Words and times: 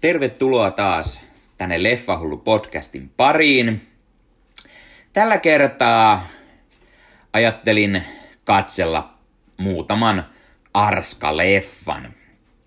Tervetuloa 0.00 0.70
taas 0.70 1.20
tänne 1.56 1.82
Leffahullu 1.82 2.36
podcastin 2.36 3.10
pariin. 3.16 3.80
Tällä 5.12 5.38
kertaa 5.38 6.28
ajattelin 7.32 8.02
katsella 8.44 9.14
muutaman 9.56 10.26
Arska-leffan. 10.74 12.12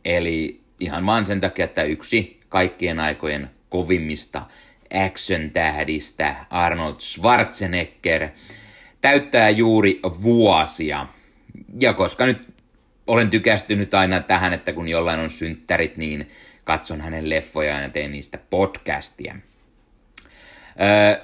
Eli 0.05 0.61
ihan 0.79 1.05
vaan 1.05 1.25
sen 1.25 1.41
takia, 1.41 1.65
että 1.65 1.83
yksi 1.83 2.39
kaikkien 2.49 2.99
aikojen 2.99 3.49
kovimmista 3.69 4.41
action-tähdistä, 5.05 6.35
Arnold 6.49 6.99
Schwarzenegger, 6.99 8.29
täyttää 9.01 9.49
juuri 9.49 9.99
vuosia. 10.21 11.07
Ja 11.79 11.93
koska 11.93 12.25
nyt 12.25 12.47
olen 13.07 13.29
tykästynyt 13.29 13.93
aina 13.93 14.19
tähän, 14.19 14.53
että 14.53 14.73
kun 14.73 14.87
jollain 14.87 15.19
on 15.19 15.29
synttärit, 15.29 15.97
niin 15.97 16.29
katson 16.63 17.01
hänen 17.01 17.29
leffojaan 17.29 17.83
ja 17.83 17.89
teen 17.89 18.11
niistä 18.11 18.37
podcastia. 18.49 19.35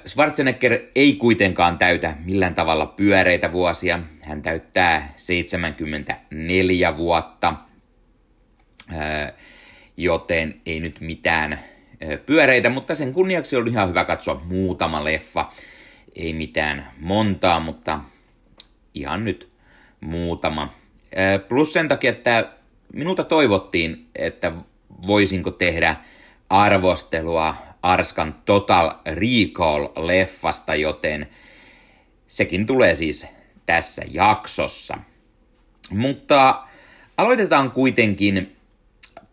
Schwarzenegger 0.06 0.78
ei 0.94 1.16
kuitenkaan 1.16 1.78
täytä 1.78 2.14
millään 2.24 2.54
tavalla 2.54 2.86
pyöreitä 2.86 3.52
vuosia. 3.52 4.00
Hän 4.22 4.42
täyttää 4.42 5.12
74 5.16 6.96
vuotta, 6.96 7.54
joten 9.96 10.60
ei 10.66 10.80
nyt 10.80 11.00
mitään 11.00 11.58
pyöreitä, 12.26 12.68
mutta 12.68 12.94
sen 12.94 13.12
kunniaksi 13.12 13.56
oli 13.56 13.70
ihan 13.70 13.88
hyvä 13.88 14.04
katsoa 14.04 14.42
muutama 14.44 15.04
leffa. 15.04 15.52
Ei 16.16 16.32
mitään 16.32 16.90
montaa, 17.00 17.60
mutta 17.60 18.00
ihan 18.94 19.24
nyt 19.24 19.48
muutama. 20.00 20.74
Plus 21.48 21.72
sen 21.72 21.88
takia, 21.88 22.10
että 22.10 22.52
minulta 22.92 23.24
toivottiin, 23.24 24.06
että 24.16 24.52
voisinko 25.06 25.50
tehdä 25.50 25.96
arvostelua 26.50 27.54
Arskan 27.82 28.34
Total 28.44 28.92
Recall-leffasta, 29.08 30.74
joten 30.74 31.28
sekin 32.28 32.66
tulee 32.66 32.94
siis 32.94 33.26
tässä 33.66 34.02
jaksossa. 34.10 34.98
Mutta 35.90 36.62
aloitetaan 37.16 37.70
kuitenkin 37.70 38.56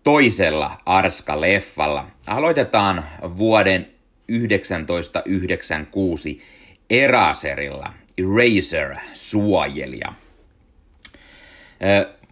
toisella 0.04 0.78
Arska-leffalla. 0.86 2.06
Aloitetaan 2.28 3.06
vuoden 3.38 3.88
1996 4.28 6.42
Eraserilla, 6.90 7.94
Eraser, 8.18 8.96
suojelija. 9.14 10.14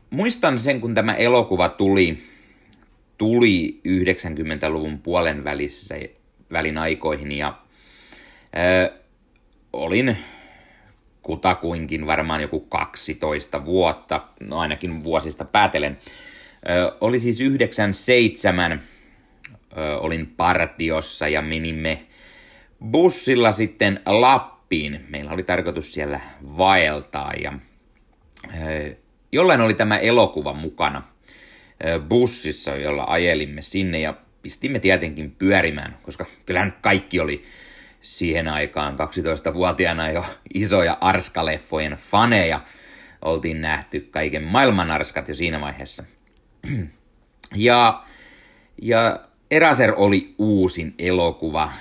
Muistan 0.09 0.59
sen, 0.59 0.81
kun 0.81 0.93
tämä 0.93 1.13
elokuva 1.13 1.69
tuli 1.69 2.32
tuli 3.23 3.81
90-luvun 3.87 4.99
puolen 4.99 5.43
välissä, 5.43 5.95
välin 6.51 6.77
aikoihin 6.77 7.31
ja 7.31 7.57
ö, 8.57 8.91
olin 9.73 10.17
kutakuinkin 11.21 12.07
varmaan 12.07 12.41
joku 12.41 12.59
12 12.59 13.65
vuotta, 13.65 14.21
no 14.39 14.59
ainakin 14.59 15.03
vuosista 15.03 15.45
päätelen. 15.45 15.97
Ö, 16.69 16.97
oli 17.01 17.19
siis 17.19 17.41
97, 17.41 18.81
ö, 19.77 19.97
olin 19.97 20.27
partiossa 20.27 21.27
ja 21.27 21.41
menimme 21.41 22.05
bussilla 22.91 23.51
sitten 23.51 23.99
Lappiin. 24.05 25.05
Meillä 25.09 25.31
oli 25.31 25.43
tarkoitus 25.43 25.93
siellä 25.93 26.19
vaeltaa 26.57 27.33
ja 27.33 27.53
ö, 28.45 28.95
jollain 29.31 29.61
oli 29.61 29.73
tämä 29.73 29.97
elokuva 29.97 30.53
mukana– 30.53 31.03
bussissa, 32.09 32.75
jolla 32.75 33.05
ajelimme 33.07 33.61
sinne 33.61 33.99
ja 33.99 34.13
pistimme 34.41 34.79
tietenkin 34.79 35.31
pyörimään, 35.31 35.97
koska 36.03 36.25
kyllähän 36.45 36.77
kaikki 36.81 37.19
oli 37.19 37.43
siihen 38.01 38.47
aikaan 38.47 38.97
12-vuotiaana 38.99 40.11
jo 40.11 40.25
isoja 40.53 40.97
arskaleffojen 41.01 41.91
faneja. 41.93 42.61
Oltiin 43.21 43.61
nähty 43.61 44.07
kaiken 44.11 44.43
maailman 44.43 44.91
arskat 44.91 45.27
jo 45.27 45.35
siinä 45.35 45.61
vaiheessa. 45.61 46.03
Ja, 47.55 48.03
ja 48.81 49.19
Eraser 49.51 49.93
oli 49.95 50.35
uusin 50.37 50.93
elokuva. 50.99 51.71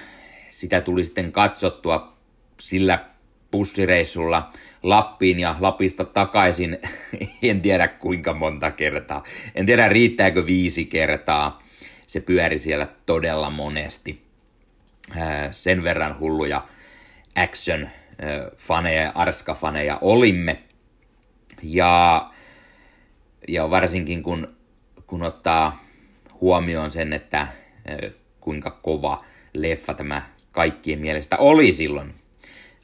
Sitä 0.48 0.80
tuli 0.80 1.04
sitten 1.04 1.32
katsottua 1.32 2.16
sillä 2.60 3.04
bussireissulla 3.50 4.52
Lappiin 4.82 5.40
ja 5.40 5.56
Lapista 5.60 6.04
takaisin, 6.04 6.78
en 7.42 7.60
tiedä 7.60 7.88
kuinka 7.88 8.34
monta 8.34 8.70
kertaa. 8.70 9.24
En 9.54 9.66
tiedä 9.66 9.88
riittääkö 9.88 10.46
viisi 10.46 10.84
kertaa. 10.84 11.62
Se 12.06 12.20
pyöri 12.20 12.58
siellä 12.58 12.88
todella 13.06 13.50
monesti. 13.50 14.22
Sen 15.50 15.82
verran 15.82 16.18
hulluja 16.18 16.66
action-faneja 17.36 19.02
ja 19.02 19.12
arska-faneja 19.14 19.98
olimme. 20.00 20.62
Ja, 21.62 22.30
ja 23.48 23.70
varsinkin 23.70 24.22
kun, 24.22 24.46
kun 25.06 25.22
ottaa 25.22 25.84
huomioon 26.40 26.90
sen, 26.90 27.12
että 27.12 27.48
kuinka 28.40 28.70
kova 28.70 29.24
leffa 29.54 29.94
tämä 29.94 30.22
kaikkien 30.52 30.98
mielestä 30.98 31.36
oli 31.36 31.72
silloin 31.72 32.21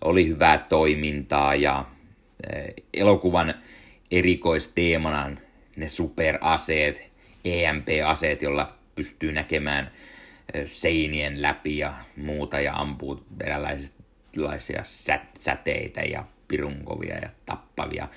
oli 0.01 0.29
hyvää 0.29 0.59
toimintaa 0.59 1.55
ja 1.55 1.85
eh, 2.53 2.75
elokuvan 2.95 3.55
erikoisteemana 4.11 5.31
ne 5.77 5.89
superaseet, 5.89 7.03
EMP-aseet, 7.45 8.43
jolla 8.43 8.75
pystyy 8.95 9.33
näkemään 9.33 9.91
eh, 10.55 10.71
seinien 10.71 11.43
läpi 11.43 11.79
ja 11.79 11.95
muuta 12.17 12.61
ja 12.61 12.75
ampuu 12.75 13.25
eräänlaisia 13.45 14.83
säteitä 15.39 16.01
ja 16.01 16.25
pirunkovia 16.49 17.15
ja 17.15 17.29
tappavia. 17.47 18.09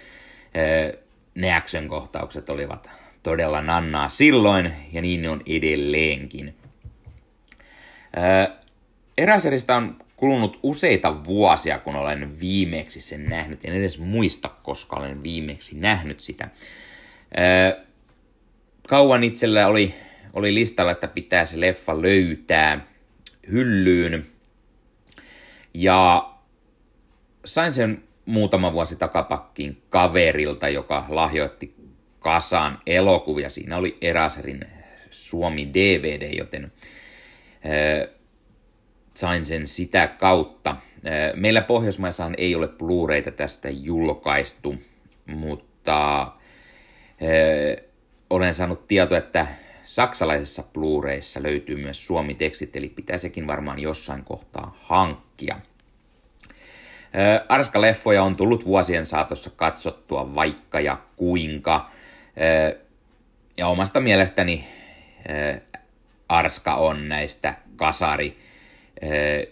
Eh, 0.53 0.93
ne 1.35 1.55
action-kohtaukset 1.55 2.49
olivat 2.49 2.89
todella 3.23 3.61
nannaa 3.61 4.09
silloin 4.09 4.73
ja 4.93 5.01
niin 5.01 5.21
ne 5.21 5.29
on 5.29 5.41
edelleenkin. 5.45 6.55
Eräseristä 9.17 9.75
on 9.75 9.97
kulunut 10.21 10.59
useita 10.63 11.23
vuosia, 11.25 11.79
kun 11.79 11.95
olen 11.95 12.39
viimeksi 12.39 13.01
sen 13.01 13.29
nähnyt. 13.29 13.59
En 13.63 13.73
edes 13.73 13.99
muista, 13.99 14.49
koska 14.63 14.95
olen 14.95 15.23
viimeksi 15.23 15.77
nähnyt 15.77 16.19
sitä. 16.19 16.49
Kauan 18.87 19.23
itsellä 19.23 19.67
oli, 19.67 19.93
oli 20.33 20.53
listalla, 20.53 20.91
että 20.91 21.07
pitää 21.07 21.45
se 21.45 21.59
leffa 21.59 22.01
löytää 22.01 22.85
hyllyyn. 23.51 24.27
Ja 25.73 26.29
sain 27.45 27.73
sen 27.73 28.03
muutama 28.25 28.73
vuosi 28.73 28.95
takapakkiin 28.95 29.81
kaverilta, 29.89 30.69
joka 30.69 31.05
lahjoitti 31.09 31.75
kasan 32.19 32.79
elokuvia. 32.85 33.49
Siinä 33.49 33.77
oli 33.77 33.97
Eraserin 34.01 34.65
Suomi 35.11 35.69
DVD, 35.73 36.37
joten 36.37 36.71
sain 39.13 39.45
sen 39.45 39.67
sitä 39.67 40.07
kautta. 40.07 40.75
Meillä 41.35 41.61
Pohjoismaissahan 41.61 42.35
ei 42.37 42.55
ole 42.55 42.67
Blu-rayta 42.67 43.31
tästä 43.31 43.69
julkaistu, 43.69 44.75
mutta 45.25 46.31
olen 48.29 48.53
saanut 48.53 48.87
tietoa, 48.87 49.17
että 49.17 49.47
saksalaisessa 49.83 50.63
Blu-rayssa 50.63 51.43
löytyy 51.43 51.75
myös 51.75 52.05
suomi-tekstit, 52.05 52.75
eli 52.75 52.89
pitää 52.89 53.17
sekin 53.17 53.47
varmaan 53.47 53.79
jossain 53.79 54.23
kohtaa 54.23 54.77
hankkia. 54.81 55.59
Arska-leffoja 57.49 58.23
on 58.23 58.35
tullut 58.35 58.65
vuosien 58.65 59.05
saatossa 59.05 59.49
katsottua 59.49 60.35
vaikka 60.35 60.79
ja 60.79 60.97
kuinka. 61.15 61.91
Ja 63.57 63.67
omasta 63.67 63.99
mielestäni 63.99 64.67
Arska 66.29 66.75
on 66.75 67.09
näistä 67.09 67.55
kasari 67.75 68.37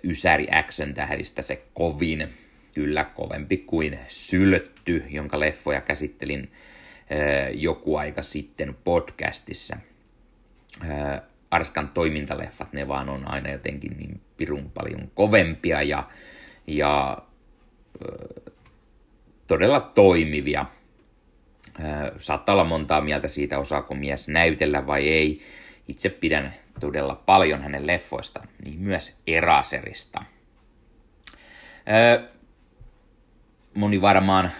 Ysäri 0.03 0.47
Action 0.51 0.93
tähdistä 0.93 1.41
se 1.41 1.63
kovin, 1.73 2.29
kyllä 2.73 3.03
kovempi 3.03 3.57
kuin 3.57 3.99
Syltty, 4.07 5.03
jonka 5.09 5.39
leffoja 5.39 5.81
käsittelin 5.81 6.51
joku 7.53 7.95
aika 7.95 8.21
sitten 8.21 8.75
podcastissa. 8.83 9.77
Arskan 11.51 11.89
toimintaleffat, 11.89 12.73
ne 12.73 12.87
vaan 12.87 13.09
on 13.09 13.31
aina 13.31 13.49
jotenkin 13.49 13.97
niin 13.97 14.21
pirun 14.37 14.71
paljon 14.71 15.11
kovempia 15.13 15.81
ja, 15.81 16.09
ja 16.67 17.17
todella 19.47 19.79
toimivia. 19.79 20.65
Saattaa 22.19 22.53
olla 22.53 22.63
montaa 22.63 23.01
mieltä 23.01 23.27
siitä, 23.27 23.59
osaako 23.59 23.95
mies 23.95 24.27
näytellä 24.27 24.87
vai 24.87 25.07
ei. 25.07 25.41
Itse 25.87 26.09
pidän 26.09 26.53
todella 26.79 27.15
paljon 27.15 27.63
hänen 27.63 27.87
leffoistaan, 27.87 28.47
niin 28.63 28.79
myös 28.79 29.21
Eraserista. 29.27 30.23
Öö, 31.89 32.29
moni 33.73 34.01
varmaan 34.01 34.51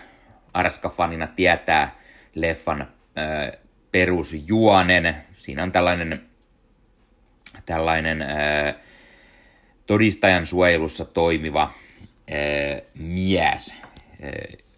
Arska-fanina 0.54 1.28
tietää 1.28 1.96
leffan 2.36 2.88
öö, 3.18 3.60
perusjuonen. 3.92 5.16
Siinä 5.38 5.64
on 5.64 5.72
tällainen 5.72 6.30
tällainen 7.66 8.22
ää, 8.22 8.74
todistajan 9.88 10.46
suojelussa 10.46 11.06
toimiva 11.06 11.62
ää, 12.32 12.38
mies, 12.94 13.74
ää, 14.24 14.32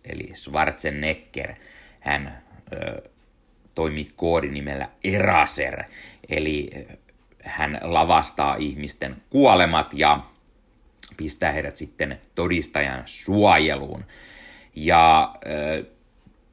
eli 0.06 0.32
Schwarzenegger, 0.36 1.54
hän 2.00 2.28
ää, 2.28 2.96
toimi 3.76 4.12
koodinimellä 4.16 4.90
Eraser, 5.04 5.84
eli 6.30 6.70
hän 7.44 7.80
lavastaa 7.82 8.56
ihmisten 8.56 9.16
kuolemat 9.30 9.94
ja 9.94 10.24
pistää 11.18 11.52
heidät 11.52 11.78
sitten 11.78 12.22
todistajan 12.36 13.04
suojeluun. 13.06 14.06
Ja 14.76 15.36
äh, 15.46 15.86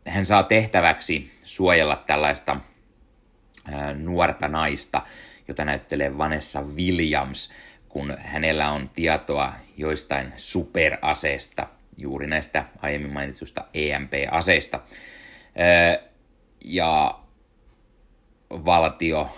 hän 0.07 0.27
saa 0.27 0.43
tehtäväksi 0.43 1.33
suojella 1.45 2.03
tällaista 2.07 2.53
äh, 3.73 3.97
nuorta 3.97 4.49
naista, 4.49 5.03
jota 5.49 5.65
näyttelee 5.65 6.19
Vanessa 6.19 6.63
Williams, 6.63 7.53
kun 7.89 8.17
hänellä 8.19 8.71
on 8.71 8.91
tietoa 8.95 9.53
joistain 9.77 10.33
superaseista, 10.37 11.67
juuri 11.97 12.27
näistä 12.27 12.65
aiemmin 12.83 13.13
mainitusta 13.13 13.65
EMP-aseista. 13.75 14.81
Äh, 15.61 16.09
ja 16.65 17.19
valtio 18.51 19.31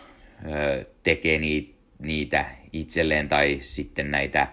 tekee 1.03 1.41
niitä 1.99 2.45
itselleen 2.73 3.29
tai 3.29 3.59
sitten 3.61 4.11
näitä 4.11 4.49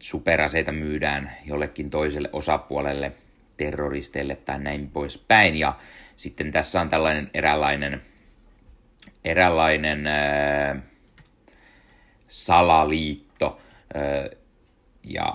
superaseita 0.00 0.72
myydään 0.72 1.32
jollekin 1.44 1.90
toiselle 1.90 2.30
osapuolelle, 2.32 3.12
terroristeille 3.56 4.36
tai 4.36 4.58
näin 4.58 4.90
poispäin. 4.90 5.56
Ja 5.56 5.78
sitten 6.16 6.52
tässä 6.52 6.80
on 6.80 6.88
tällainen 6.88 7.30
eräänlainen, 7.34 8.02
eräänlainen 9.24 10.06
ää, 10.06 10.76
salaliitto 12.28 13.60
ää, 13.94 14.02
ja 15.04 15.34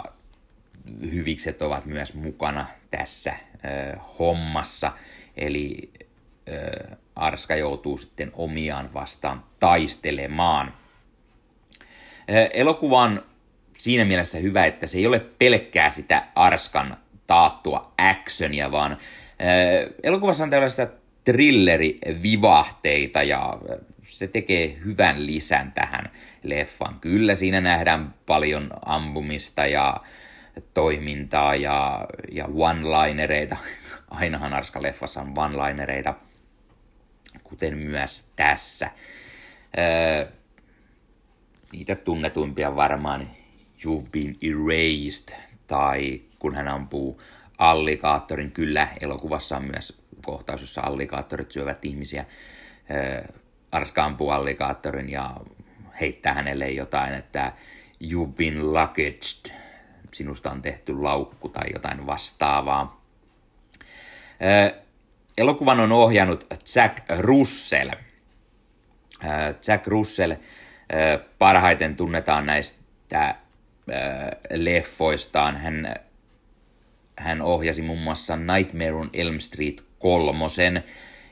hyvikset 1.12 1.62
ovat 1.62 1.86
myös 1.86 2.13
mukana 2.13 2.68
tässä 2.92 3.31
ää, 3.31 4.04
hommassa. 4.19 4.92
Eli 5.38 5.92
Arska 7.15 7.55
joutuu 7.55 7.97
sitten 7.97 8.31
omiaan 8.33 8.93
vastaan 8.93 9.43
taistelemaan. 9.59 10.73
Elokuva 12.53 13.01
on 13.01 13.23
siinä 13.77 14.05
mielessä 14.05 14.37
hyvä, 14.37 14.65
että 14.65 14.87
se 14.87 14.97
ei 14.97 15.07
ole 15.07 15.19
pelkkää 15.19 15.89
sitä 15.89 16.23
Arskan 16.35 16.97
taattua 17.27 17.93
actionia, 17.97 18.71
vaan 18.71 18.97
elokuvassa 20.03 20.43
on 20.43 20.49
tällaista 20.49 20.87
thrillerivivahteita 21.23 23.23
ja 23.23 23.57
se 24.03 24.27
tekee 24.27 24.77
hyvän 24.85 25.25
lisän 25.25 25.71
tähän 25.71 26.11
leffan. 26.43 26.99
Kyllä 26.99 27.35
siinä 27.35 27.61
nähdään 27.61 28.13
paljon 28.25 28.71
ampumista 28.85 29.65
ja 29.65 29.97
toimintaa 30.73 31.55
ja, 31.55 32.07
ja 32.31 32.45
one-linereita. 32.45 33.57
Ainahan 34.21 34.53
Arska-leffassa 34.53 35.21
on 35.21 35.33
one-linereita, 35.37 36.13
kuten 37.44 37.78
myös 37.78 38.31
tässä. 38.36 38.92
Öö, 39.78 40.31
niitä 41.72 41.95
tunnetuimpia 41.95 42.75
varmaan 42.75 43.30
You've 43.86 44.10
been 44.12 44.36
erased 44.42 45.38
tai 45.68 46.22
kun 46.39 46.56
hän 46.56 46.68
ampuu 46.68 47.22
allikaattorin. 47.57 48.51
Kyllä, 48.51 48.88
elokuvassa 49.01 49.57
on 49.57 49.63
myös 49.63 50.01
kohtaus, 50.25 50.62
jossa 50.62 50.81
allikaattorit 50.81 51.51
syövät 51.51 51.86
ihmisiä. 51.86 52.25
Arska 53.72 54.06
ampuu 54.06 54.30
allikaattorin 54.30 55.10
ja 55.10 55.36
heittää 56.01 56.33
hänelle 56.33 56.72
jotain, 56.72 57.13
että 57.13 57.54
you've 58.04 58.33
been 58.36 58.74
luggaged, 58.74 59.54
sinusta 60.13 60.51
on 60.51 60.62
tehty 60.62 61.01
laukku 61.01 61.50
tai 61.50 61.66
jotain 61.74 62.06
vastaavaa. 62.06 63.01
Elokuvan 65.38 65.80
on 65.80 65.92
ohjannut 65.92 66.48
Jack 66.75 66.98
Russell. 67.19 67.89
Jack 69.68 69.88
Russell 69.88 70.33
parhaiten 71.39 71.95
tunnetaan 71.95 72.45
näistä 72.45 73.36
leffoistaan. 74.50 75.57
Hän, 75.57 75.95
hän 77.18 77.42
ohjasi 77.42 77.81
muun 77.81 78.01
muassa 78.01 78.36
Nightmare 78.36 78.94
on 78.94 79.10
Elm 79.13 79.39
Street 79.39 79.83
kolmosen 80.00 80.83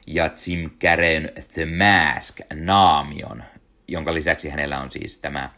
ja 0.08 0.30
Jim 0.48 0.70
Carreyn 0.70 1.32
The 1.54 1.66
Mask 1.66 2.40
naamion, 2.54 3.44
jonka 3.88 4.14
lisäksi 4.14 4.50
hänellä 4.50 4.80
on 4.80 4.92
siis 4.92 5.18
tämä 5.18 5.44
äh, 5.44 5.52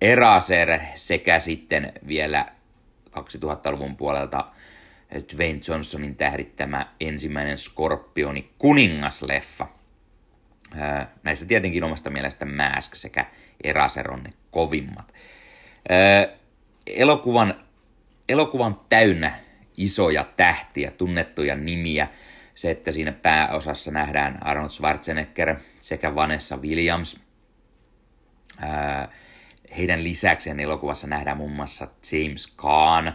Eraser 0.00 0.78
sekä 0.94 1.38
sitten 1.38 1.92
vielä 2.06 2.46
2000-luvun 3.10 3.96
puolelta 3.96 4.44
Dwayne 5.10 5.60
Johnsonin 5.68 6.16
tähdittämä 6.16 6.86
ensimmäinen 7.00 7.58
Skorpioni 7.58 8.50
kuningasleffa. 8.58 9.66
Näistä 11.22 11.46
tietenkin 11.46 11.84
omasta 11.84 12.10
mielestä 12.10 12.44
Mask 12.44 12.94
sekä 12.94 13.26
Eraser 13.64 14.12
on 14.12 14.22
ne 14.22 14.30
kovimmat. 14.50 15.12
Elokuvan, 16.86 17.64
elokuvan 18.28 18.76
täynnä 18.88 19.38
isoja 19.76 20.26
tähtiä, 20.36 20.90
tunnettuja 20.90 21.54
nimiä. 21.54 22.08
Se, 22.54 22.70
että 22.70 22.92
siinä 22.92 23.12
pääosassa 23.12 23.90
nähdään 23.90 24.46
Arnold 24.46 24.70
Schwarzenegger 24.70 25.56
sekä 25.80 26.14
Vanessa 26.14 26.56
Williams. 26.56 27.20
Heidän 29.76 30.04
lisäkseen 30.04 30.60
elokuvassa 30.60 31.06
nähdään 31.06 31.36
muun 31.36 31.52
muassa 31.52 31.88
James 32.12 32.56
Caan, 32.56 33.14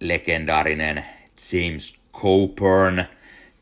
legendaarinen 0.00 1.04
James 1.52 2.00
Coburn, 2.12 3.04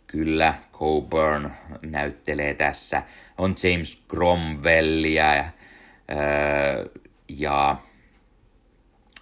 kyllä 0.06 0.54
Coburn 0.72 1.50
näyttelee 1.82 2.54
tässä. 2.54 3.02
On 3.38 3.54
James 3.62 4.04
Cromwellia 4.08 5.34
ja, 5.34 5.44
ja, 7.28 7.76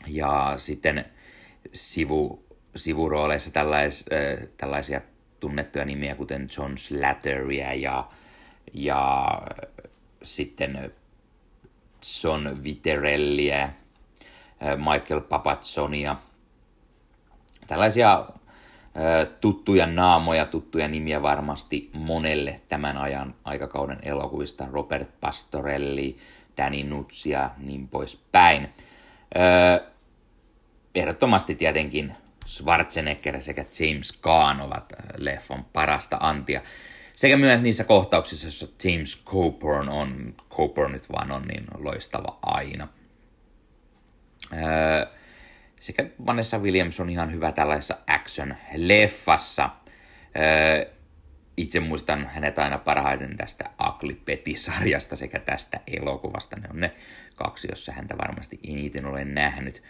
ja 0.06 0.54
sitten 0.56 1.04
sivu, 1.72 2.44
sivurooleissa 2.76 3.50
tällais, 3.50 4.04
tällaisia 4.56 5.00
tunnettuja 5.40 5.84
nimiä, 5.84 6.14
kuten 6.14 6.48
John 6.58 6.78
Slatteria 6.78 7.74
ja, 7.74 8.08
ja 8.74 9.26
sitten 10.22 10.92
Son 12.00 12.64
Viterelliä, 12.64 13.72
Michael 14.76 15.20
Papazzonia. 15.20 16.16
Tällaisia 17.66 18.26
tuttuja 19.40 19.86
naamoja, 19.86 20.46
tuttuja 20.46 20.88
nimiä 20.88 21.22
varmasti 21.22 21.90
monelle 21.92 22.60
tämän 22.68 22.96
ajan 22.96 23.34
aikakauden 23.44 23.98
elokuvista. 24.02 24.66
Robert 24.72 25.20
Pastorelli, 25.20 26.18
Danny 26.56 26.82
Nuts 26.82 27.26
ja 27.26 27.50
niin 27.58 27.88
poispäin. 27.88 28.68
Ehdottomasti 30.94 31.54
tietenkin 31.54 32.14
Schwarzenegger 32.46 33.42
sekä 33.42 33.64
James 33.80 34.20
Caan 34.22 34.60
ovat 34.60 34.92
leffon 35.16 35.64
parasta 35.72 36.16
antia. 36.20 36.62
Sekä 37.16 37.36
myös 37.36 37.62
niissä 37.62 37.84
kohtauksissa, 37.84 38.46
joissa 38.46 38.66
James 38.84 39.24
Coburn 39.24 39.88
on, 39.88 40.34
Coburn 40.50 40.92
nyt 40.92 41.12
vaan 41.12 41.30
on 41.30 41.42
niin 41.42 41.64
loistava 41.78 42.38
aina. 42.42 42.88
Öö, 44.52 45.06
sekä 45.84 46.06
Vanessa 46.26 46.58
Williams 46.58 47.00
on 47.00 47.10
ihan 47.10 47.32
hyvä 47.32 47.52
tällaisessa 47.52 47.96
action-leffassa. 48.06 49.68
Itse 51.56 51.80
muistan 51.80 52.30
hänet 52.34 52.58
aina 52.58 52.78
parhaiten 52.78 53.36
tästä 53.36 53.70
Ugly 53.88 54.14
Betty-sarjasta 54.24 55.16
sekä 55.16 55.38
tästä 55.38 55.80
elokuvasta. 55.86 56.56
Ne 56.56 56.68
on 56.70 56.80
ne 56.80 56.92
kaksi, 57.36 57.68
jossa 57.70 57.92
häntä 57.92 58.18
varmasti 58.18 58.60
eniten 58.68 59.06
olen 59.06 59.34
nähnyt. 59.34 59.82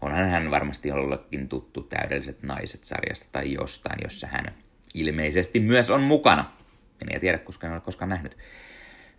Onhan 0.00 0.30
hän 0.30 0.50
varmasti 0.50 0.92
ollutkin 0.92 1.48
tuttu 1.48 1.82
täydelliset 1.82 2.42
naiset-sarjasta 2.42 3.28
tai 3.32 3.52
jostain, 3.52 3.98
jossa 4.02 4.26
hän 4.26 4.54
ilmeisesti 4.94 5.60
myös 5.60 5.90
on 5.90 6.02
mukana. 6.02 6.52
En 7.10 7.20
tiedä, 7.20 7.38
koska 7.38 7.66
en 7.66 7.72
ole 7.72 7.80
koskaan 7.80 8.08
nähnyt. 8.08 8.36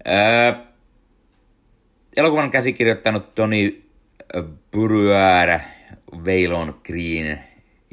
Öö, 0.08 0.53
elokuvan 2.17 2.51
käsikirjoittanut 2.51 3.36
Tony 3.36 3.84
Bruer 4.72 5.60
Veilon 6.25 6.82
Green 6.84 7.44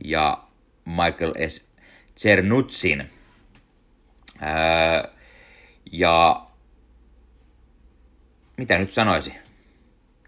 ja 0.04 0.44
Michael 0.84 1.48
S. 1.48 1.68
Cernutsin. 2.16 3.10
Ää, 4.40 5.08
ja 5.92 6.46
mitä 8.56 8.78
nyt 8.78 8.92
sanoisi? 8.92 9.34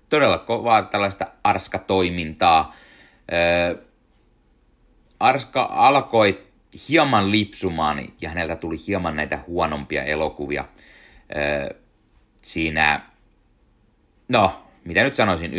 Todella 0.08 0.38
kovaa 0.38 0.82
tällaista 0.82 1.26
Arska-toimintaa. 1.44 2.76
Ää, 3.30 3.74
Arska 5.20 5.68
alkoi 5.70 6.46
hieman 6.88 7.32
lipsumaan 7.32 8.08
ja 8.20 8.28
häneltä 8.28 8.56
tuli 8.56 8.76
hieman 8.86 9.16
näitä 9.16 9.44
huonompia 9.46 10.02
elokuvia. 10.04 10.64
Öö, 11.36 11.78
siinä, 12.42 13.00
no, 14.28 14.64
mitä 14.84 15.02
nyt 15.02 15.16
sanoisin, 15.16 15.54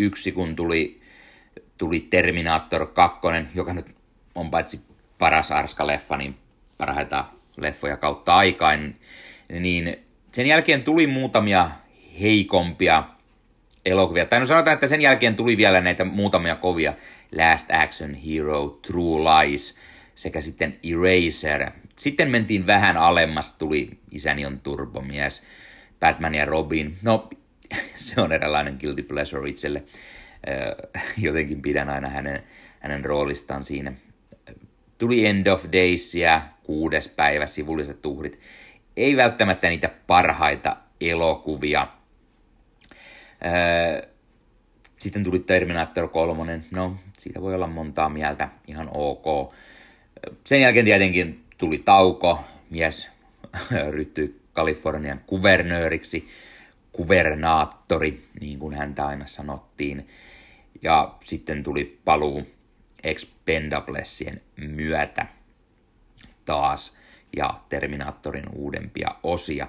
91, 0.00 0.32
kun 0.32 0.56
tuli, 0.56 1.00
tuli 1.78 2.00
Terminator 2.00 2.86
2, 2.86 3.20
joka 3.54 3.74
nyt 3.74 3.86
on 4.34 4.50
paitsi 4.50 4.80
paras 5.18 5.50
Arska-leffa, 5.50 6.16
niin 6.16 6.36
parhaita 6.78 7.24
leffoja 7.56 7.96
kautta 7.96 8.34
aikaan, 8.34 8.94
niin 9.48 9.96
sen 10.32 10.46
jälkeen 10.46 10.82
tuli 10.82 11.06
muutamia 11.06 11.70
heikompia 12.20 13.04
elokuvia. 13.84 14.26
Tai 14.26 14.40
no 14.40 14.46
sanotaan, 14.46 14.74
että 14.74 14.86
sen 14.86 15.00
jälkeen 15.00 15.36
tuli 15.36 15.56
vielä 15.56 15.80
näitä 15.80 16.04
muutamia 16.04 16.56
kovia. 16.56 16.94
Last 17.32 17.70
Action 17.70 18.14
Hero, 18.14 18.78
True 18.82 19.20
Lies 19.20 19.78
sekä 20.14 20.40
sitten 20.40 20.78
Eraser. 20.82 21.70
Sitten 21.96 22.30
mentiin 22.30 22.66
vähän 22.66 22.96
alemmas, 22.96 23.52
tuli 23.52 23.90
Isäni 24.10 24.46
on 24.46 24.60
turbomies, 24.60 25.42
Batman 26.00 26.34
ja 26.34 26.44
Robin. 26.44 26.96
No, 27.02 27.30
se 27.94 28.20
on 28.20 28.32
eräänlainen 28.32 28.76
guilty 28.80 29.02
pleasure 29.02 29.48
itselle. 29.48 29.82
Jotenkin 31.18 31.62
pidän 31.62 31.88
aina 31.88 32.08
hänen, 32.08 32.42
hänen 32.80 33.04
roolistaan 33.04 33.66
siinä. 33.66 33.92
Tuli 34.98 35.26
End 35.26 35.46
of 35.46 35.64
Daysia, 35.72 36.42
kuudes 36.62 37.08
päivä, 37.08 37.46
sivulliset 37.46 38.06
uhrit. 38.06 38.40
Ei 38.96 39.16
välttämättä 39.16 39.68
niitä 39.68 39.90
parhaita 40.06 40.76
elokuvia. 41.00 41.88
Sitten 44.98 45.24
tuli 45.24 45.38
Terminator 45.38 46.08
3, 46.08 46.60
no 46.70 46.96
siitä 47.18 47.40
voi 47.40 47.54
olla 47.54 47.66
montaa 47.66 48.08
mieltä, 48.08 48.48
ihan 48.66 48.88
ok. 48.94 49.54
Sen 50.44 50.60
jälkeen 50.60 50.84
tietenkin 50.84 51.44
tuli 51.58 51.78
tauko, 51.78 52.44
mies 52.70 53.08
ryhtyi 53.90 54.40
Kalifornian 54.52 55.20
kuvernööriksi, 55.26 56.28
kuvernaattori, 56.92 58.28
niin 58.40 58.58
kuin 58.58 58.74
häntä 58.74 59.06
aina 59.06 59.26
sanottiin. 59.26 60.08
Ja 60.82 61.14
sitten 61.24 61.62
tuli 61.62 62.00
paluu 62.04 62.46
Expendablesien 63.04 64.40
myötä 64.56 65.26
taas 66.44 66.96
ja 67.36 67.60
Terminaattorin 67.68 68.48
uudempia 68.52 69.08
osia. 69.22 69.68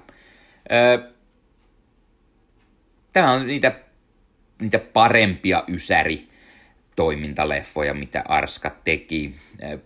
Tämä 3.13 3.31
on 3.31 3.47
niitä, 3.47 3.79
niitä 4.61 4.79
parempia 4.79 5.63
ysäri 5.67 6.29
toimintaleffoja, 6.95 7.93
mitä 7.93 8.23
Arska 8.27 8.69
teki. 8.69 9.35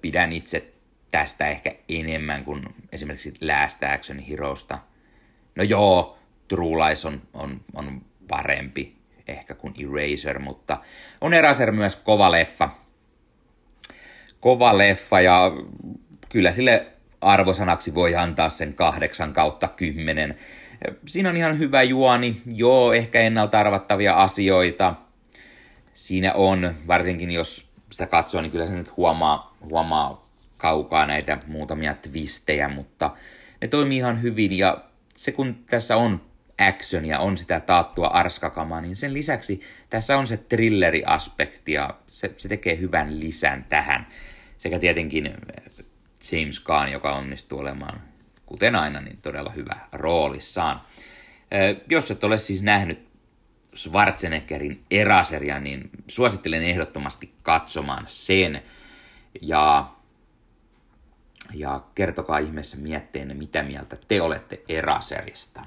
Pidän 0.01 0.33
itse 0.33 0.73
tästä 1.11 1.47
ehkä 1.49 1.75
enemmän 1.89 2.45
kuin 2.45 2.63
esimerkiksi 2.91 3.33
Last 3.41 3.83
Action 3.83 4.19
Heroesta. 4.19 4.79
No 5.55 5.63
joo, 5.63 6.17
True 6.47 6.87
Lies 6.87 7.05
on, 7.05 7.21
on, 7.33 7.61
on 7.73 8.01
parempi 8.27 8.95
ehkä 9.27 9.53
kuin 9.53 9.73
Eraser, 9.77 10.39
mutta 10.39 10.77
on 11.21 11.33
Eraser 11.33 11.71
myös 11.71 11.95
kova 11.95 12.31
leffa. 12.31 12.69
Kova 14.39 14.77
leffa 14.77 15.21
ja 15.21 15.51
kyllä 16.29 16.51
sille 16.51 16.87
arvosanaksi 17.21 17.95
voi 17.95 18.15
antaa 18.15 18.49
sen 18.49 18.73
kahdeksan 18.73 19.33
kautta 19.33 19.67
kymmenen. 19.67 20.35
Siinä 21.05 21.29
on 21.29 21.37
ihan 21.37 21.59
hyvä 21.59 21.83
juoni, 21.83 22.41
joo, 22.45 22.93
ehkä 22.93 23.19
ennalta 23.19 23.59
arvattavia 23.59 24.13
asioita. 24.13 24.95
Siinä 25.93 26.33
on, 26.33 26.75
varsinkin 26.87 27.31
jos 27.31 27.69
sitä 27.89 28.07
katsoo, 28.07 28.41
niin 28.41 28.51
kyllä 28.51 28.65
se 28.65 28.73
nyt 28.73 28.97
huomaa, 28.97 29.55
huomaa 29.61 30.27
kaukaa 30.57 31.05
näitä 31.05 31.37
muutamia 31.47 31.93
twistejä, 31.93 32.67
mutta 32.67 33.11
ne 33.61 33.67
toimii 33.67 33.97
ihan 33.97 34.21
hyvin 34.21 34.57
ja 34.57 34.77
se 35.15 35.31
kun 35.31 35.55
tässä 35.69 35.97
on 35.97 36.21
actionia, 36.59 37.19
on 37.19 37.37
sitä 37.37 37.59
taattua 37.59 38.07
arskakamaa, 38.07 38.81
niin 38.81 38.95
sen 38.95 39.13
lisäksi 39.13 39.61
tässä 39.89 40.17
on 40.17 40.27
se 40.27 40.37
thrilleriaspekti 40.37 41.71
ja 41.71 41.89
se, 42.07 42.33
se 42.37 42.49
tekee 42.49 42.77
hyvän 42.77 43.19
lisän 43.19 43.65
tähän. 43.69 44.07
Sekä 44.57 44.79
tietenkin 44.79 45.37
James 46.31 46.63
Caan, 46.63 46.91
joka 46.91 47.15
onnistuu 47.15 47.59
olemaan, 47.59 48.01
kuten 48.45 48.75
aina, 48.75 49.01
niin 49.01 49.17
todella 49.21 49.51
hyvä 49.51 49.75
roolissaan. 49.91 50.81
Jos 51.89 52.11
et 52.11 52.23
ole 52.23 52.37
siis 52.37 52.63
nähnyt 52.63 53.07
Schwarzeneggerin 53.75 54.83
Eraseria, 54.91 55.59
niin 55.59 55.89
suosittelen 56.07 56.63
ehdottomasti 56.63 57.33
katsomaan 57.43 58.03
sen. 58.07 58.61
Ja, 59.41 59.91
ja 61.53 61.81
kertokaa 61.95 62.37
ihmeessä 62.37 62.77
mietteenne, 62.77 63.33
mitä 63.33 63.63
mieltä 63.63 63.97
te 64.07 64.21
olette 64.21 64.61
Eraserista. 64.69 65.61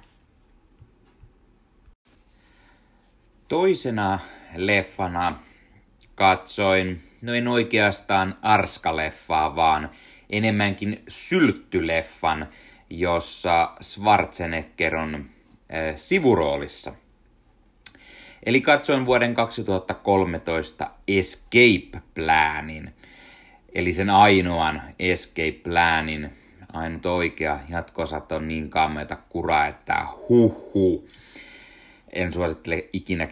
Toisena 3.48 4.18
leffana 4.56 5.38
katsoin, 6.14 7.02
no 7.22 7.34
en 7.34 7.48
oikeastaan 7.48 8.36
Arska-leffaa, 8.42 9.56
vaan 9.56 9.90
enemmänkin 10.30 11.02
sylttyleffan, 11.08 12.48
jossa 12.90 13.72
Schwarzenegger 13.82 14.96
on 14.96 15.14
äh, 15.14 15.96
sivuroolissa. 15.96 16.92
Eli 18.46 18.60
katsoin 18.60 19.06
vuoden 19.06 19.34
2013 19.34 20.90
Escape 21.08 22.02
Planin, 22.14 22.94
eli 23.74 23.92
sen 23.92 24.10
ainoan 24.10 24.82
Escape 24.98 25.60
Planin, 25.62 26.30
ainut 26.72 27.06
oikea 27.06 27.60
jatkosat 27.68 28.32
on 28.32 28.48
niin 28.48 28.70
kammeita 28.70 29.16
kuraa, 29.28 29.66
että 29.66 30.06
huh 30.28 30.74
huh. 30.74 31.08
En 32.12 32.32
suosittele 32.32 32.88
ikinä 32.92 33.28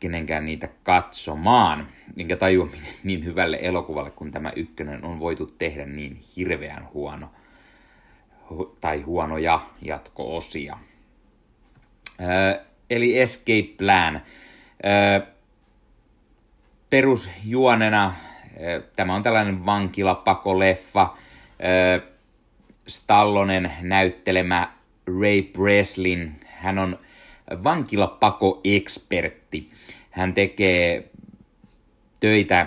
kenenkään 0.00 0.44
niitä 0.44 0.68
katsomaan, 0.82 1.88
minkä 2.16 2.36
tajua 2.36 2.68
niin 3.04 3.24
hyvälle 3.24 3.58
elokuvalle 3.62 4.10
kuin 4.10 4.30
tämä 4.30 4.52
ykkönen 4.56 5.04
on 5.04 5.20
voitu 5.20 5.46
tehdä 5.46 5.86
niin 5.86 6.20
hirveän 6.36 6.88
huono 6.94 7.30
tai 8.80 9.00
huonoja 9.00 9.60
jatko-osia. 9.82 10.78
Eli 12.90 13.18
Escape 13.18 13.74
Plan. 13.78 14.22
Öö, 14.84 15.20
perusjuonena 16.90 18.14
tämä 18.96 19.14
on 19.14 19.22
tällainen 19.22 19.66
vankilapakoleffa. 19.66 21.16
Stallonen 22.86 23.72
näyttelemä 23.82 24.72
Ray 25.20 25.42
Breslin. 25.42 26.40
Hän 26.46 26.78
on 26.78 26.98
vankilapakoekspertti. 27.64 29.68
Hän 30.10 30.34
tekee 30.34 31.10
töitä 32.20 32.66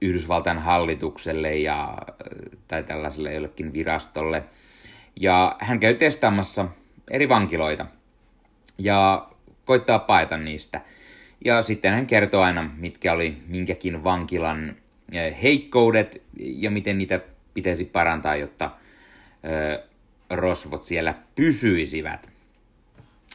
Yhdysvaltain 0.00 0.58
hallitukselle 0.58 1.56
ja, 1.56 1.98
tai 2.68 2.82
tällaiselle 2.82 3.34
jollekin 3.34 3.72
virastolle. 3.72 4.44
Ja 5.20 5.56
hän 5.58 5.80
käy 5.80 5.94
testaamassa 5.94 6.68
eri 7.10 7.28
vankiloita 7.28 7.86
ja 8.78 9.28
koittaa 9.64 9.98
paeta 9.98 10.36
niistä. 10.36 10.80
Ja 11.44 11.62
sitten 11.62 11.92
hän 11.92 12.06
kertoo 12.06 12.42
aina, 12.42 12.70
mitkä 12.76 13.12
oli 13.12 13.36
minkäkin 13.48 14.04
vankilan 14.04 14.76
heikkoudet 15.42 16.22
ja 16.38 16.70
miten 16.70 16.98
niitä 16.98 17.20
pitäisi 17.54 17.84
parantaa, 17.84 18.36
jotta 18.36 18.70
rosvot 20.30 20.84
siellä 20.84 21.14
pysyisivät. 21.34 22.35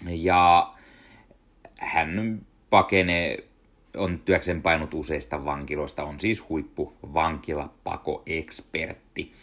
Ja 0.06 0.74
hän 1.80 2.42
pakenee, 2.70 3.44
on 3.98 4.20
työkseen 4.20 4.62
painut 4.62 4.94
useista 4.94 5.46
vankiloista, 5.46 6.04
on 6.04 6.20
siis 6.20 6.50
huippu 6.50 6.94
vankilapakoekspertti. 7.14 9.34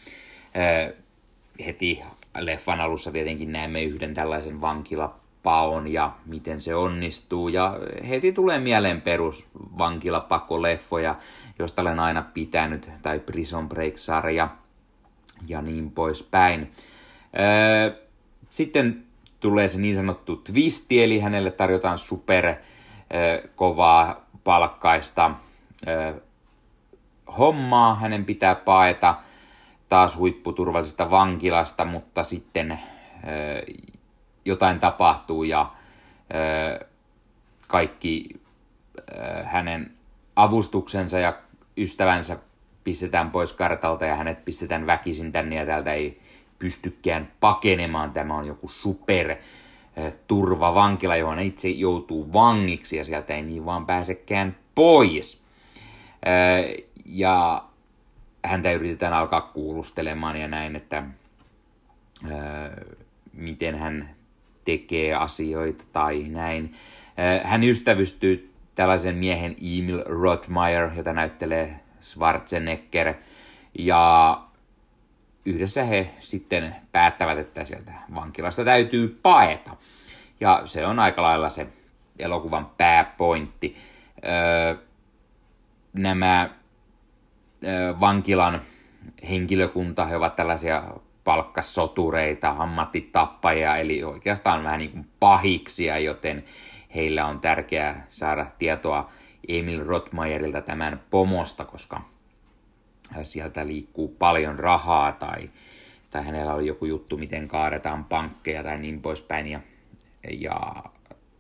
heti 1.67 2.03
leffan 2.39 2.81
alussa 2.81 3.13
tietenkin 3.13 3.53
näemme 3.53 3.83
yhden 3.83 4.15
tällaisen 4.15 4.61
vankilapaon 4.61 5.89
ja 5.89 6.13
miten 6.27 6.61
se 6.61 6.75
onnistuu. 6.75 7.49
Ja 7.49 7.79
heti 8.09 8.33
tulee 8.33 8.59
mieleen 8.59 9.01
perus 9.01 9.45
vankilapakoleffoja, 9.79 11.17
josta 11.59 11.83
olen 11.83 12.01
aina 12.01 12.23
pitänyt, 12.23 12.91
tai 13.03 13.21
Prison 13.21 13.69
Break-sarja 13.69 14.49
ja 15.47 15.63
niin 15.63 15.91
poispäin. 15.91 16.73
sitten 18.51 19.08
tulee 19.41 19.69
se 19.69 19.79
niin 19.79 19.95
sanottu 19.95 20.37
twisti, 20.37 21.03
eli 21.03 21.21
hänelle 21.21 21.51
tarjotaan 21.51 21.99
super 21.99 22.55
kovaa 23.57 24.27
palkkaista 24.45 25.31
hommaa. 27.39 27.95
Hänen 27.95 28.25
pitää 28.25 28.55
paeta 28.55 29.15
taas 29.89 30.17
huipputurvallisesta 30.17 31.11
vankilasta, 31.11 31.85
mutta 31.85 32.25
sitten 32.25 32.79
jotain 34.45 34.81
tapahtuu 34.81 35.45
ja 35.45 35.73
kaikki 37.67 38.41
hänen 39.45 39.93
avustuksensa 40.37 41.19
ja 41.19 41.39
ystävänsä 41.77 42.37
pistetään 42.85 43.31
pois 43.31 43.53
kartalta 43.53 44.05
ja 44.05 44.17
hänet 44.17 44.45
pistetään 44.45 44.87
väkisin 44.87 45.33
tänne 45.33 45.57
ja 45.57 45.67
täältä 45.67 45.93
ei 45.93 46.21
pystykään 46.59 47.33
pakenemaan. 47.41 48.11
Tämä 48.11 48.35
on 48.35 48.47
joku 48.47 48.69
super 48.69 49.37
turvavankila, 50.27 51.17
johon 51.17 51.39
itse 51.39 51.69
joutuu 51.69 52.33
vangiksi 52.33 52.97
ja 52.97 53.05
sieltä 53.05 53.35
ei 53.35 53.43
niin 53.43 53.65
vaan 53.65 53.87
pääsekään 53.87 54.57
pois. 54.75 55.43
Ja 57.05 57.65
häntä 58.45 58.73
yritetään 58.73 59.13
alkaa 59.13 59.41
kuulustelemaan 59.41 60.41
ja 60.41 60.49
näin, 60.49 60.77
että 60.77 61.03
miten 63.33 63.79
hän 63.79 64.11
tekee 64.65 65.15
asioita 65.15 65.85
tai 65.93 66.23
näin. 66.29 66.75
Hän 67.43 67.65
ystävystyy 67.65 68.53
tällaisen 68.75 69.15
miehen 69.15 69.57
Emil 69.79 70.03
Rothmeier, 70.07 70.91
jota 70.97 71.13
näyttelee 71.13 71.81
Schwarzenegger. 72.03 73.15
Ja 73.79 74.43
yhdessä 75.49 75.85
he 75.85 76.11
sitten 76.21 76.77
päättävät, 76.93 77.39
että 77.39 77.65
sieltä 77.65 77.93
vankilasta 78.15 78.65
täytyy 78.65 79.19
paeta. 79.23 79.77
Ja 80.41 80.63
se 80.65 80.87
on 80.87 80.99
aika 80.99 81.23
lailla 81.23 81.51
se 81.51 81.67
elokuvan 82.19 82.71
pääpointti. 82.79 83.77
Öö, 84.25 84.75
nämä 85.93 86.51
öö, 87.65 88.01
vankilan 88.01 88.61
henkilökunta, 89.31 90.05
he 90.05 90.17
ovat 90.17 90.37
tällaisia 90.37 90.83
palkkasotureita, 91.25 92.55
ammattitappajia, 92.59 93.77
eli 93.77 94.05
oikeastaan 94.05 94.65
vähän 94.65 94.79
niin 94.79 94.91
kuin 94.91 95.07
pahiksia, 95.21 95.99
joten 95.99 96.45
heillä 96.95 97.27
on 97.27 97.41
tärkeää 97.41 98.07
saada 98.09 98.47
tietoa 98.59 99.11
Emil 99.49 99.85
Rottmeierilta 99.85 100.61
tämän 100.61 101.01
pomosta, 101.11 101.65
koska 101.65 102.01
sieltä 103.23 103.67
liikkuu 103.67 104.09
paljon 104.19 104.59
rahaa 104.59 105.13
tai, 105.13 105.51
tai 106.11 106.25
hänellä 106.25 106.55
oli 106.55 106.67
joku 106.67 106.85
juttu, 106.85 107.17
miten 107.17 107.49
kaadetaan 107.49 108.05
pankkeja 108.05 108.63
tai 108.63 108.79
niin 108.79 109.03
poispäin. 109.03 109.47
Ja, 109.47 109.61
ja 110.31 110.75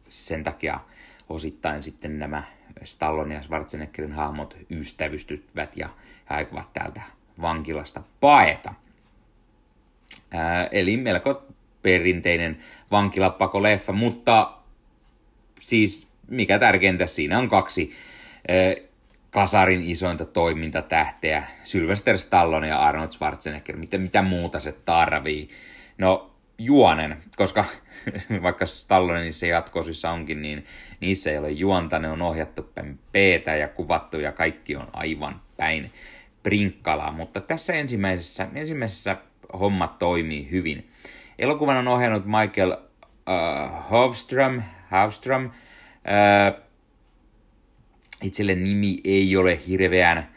sen 0.08 0.44
takia 0.44 0.80
osittain 1.28 1.82
sitten 1.82 2.18
nämä 2.18 2.42
Stallone 2.84 3.34
ja 3.34 3.42
Schwarzeneggerin 3.42 4.12
hahmot 4.12 4.56
ystävystyvät 4.70 5.76
ja 5.76 5.88
he 6.30 6.34
aikovat 6.34 6.72
täältä 6.72 7.02
vankilasta 7.40 8.02
paeta. 8.20 8.74
Ää, 10.30 10.68
eli 10.72 10.96
melko 10.96 11.42
perinteinen 11.82 12.58
vankilapakoleffa, 12.90 13.92
mutta 13.92 14.52
siis 15.60 16.08
mikä 16.28 16.58
tärkeintä, 16.58 17.06
siinä 17.06 17.38
on 17.38 17.48
kaksi 17.48 17.92
ää, 18.48 18.87
kasarin 19.30 19.82
isointa 19.82 20.24
toimintatähteä, 20.24 21.42
Sylvester 21.64 22.18
Stallone 22.18 22.68
ja 22.68 22.78
Arnold 22.78 23.12
Schwarzenegger. 23.12 23.76
Mitä, 23.76 23.98
mitä 23.98 24.22
muuta 24.22 24.58
se 24.58 24.72
tarvii? 24.72 25.48
No, 25.98 26.30
juonen, 26.58 27.16
koska 27.36 27.64
vaikka 28.42 28.66
Stallone 28.66 29.20
niissä 29.20 29.46
jatkosissa 29.46 30.10
onkin, 30.10 30.42
niin 30.42 30.64
niissä 31.00 31.30
ei 31.30 31.38
ole 31.38 31.50
juonta, 31.50 31.98
ne 31.98 32.10
on 32.10 32.22
ohjattu 32.22 32.62
päin 32.62 32.98
peetä 33.12 33.56
ja 33.56 33.68
kuvattu 33.68 34.20
ja 34.20 34.32
kaikki 34.32 34.76
on 34.76 34.88
aivan 34.92 35.40
päin 35.56 35.92
prinkkalaa. 36.42 37.12
Mutta 37.12 37.40
tässä 37.40 37.72
ensimmäisessä, 37.72 38.48
ensimmäisessä 38.54 39.16
homma 39.60 39.96
toimii 39.98 40.50
hyvin. 40.50 40.90
Elokuvan 41.38 41.76
on 41.76 41.88
ohjannut 41.88 42.24
Michael 42.24 42.70
uh, 42.72 43.90
Hofström, 43.90 44.62
Hofström 44.90 45.44
uh, 45.44 46.67
itselle 48.22 48.54
nimi 48.54 49.00
ei 49.04 49.36
ole 49.36 49.60
hirveän 49.66 50.28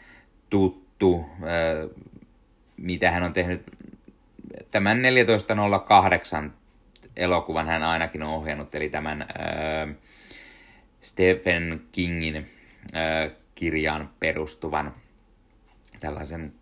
tuttu, 0.50 1.26
mitä 2.76 3.10
hän 3.10 3.22
on 3.22 3.32
tehnyt. 3.32 3.62
Tämän 4.70 5.02
14.08 6.44 6.50
elokuvan 7.16 7.66
hän 7.66 7.82
ainakin 7.82 8.22
on 8.22 8.28
ohjannut, 8.28 8.74
eli 8.74 8.88
tämän 8.88 9.26
Stephen 11.00 11.82
Kingin 11.92 12.50
kirjaan 13.54 14.10
perustuvan 14.20 14.94
tällaisen 16.00 16.52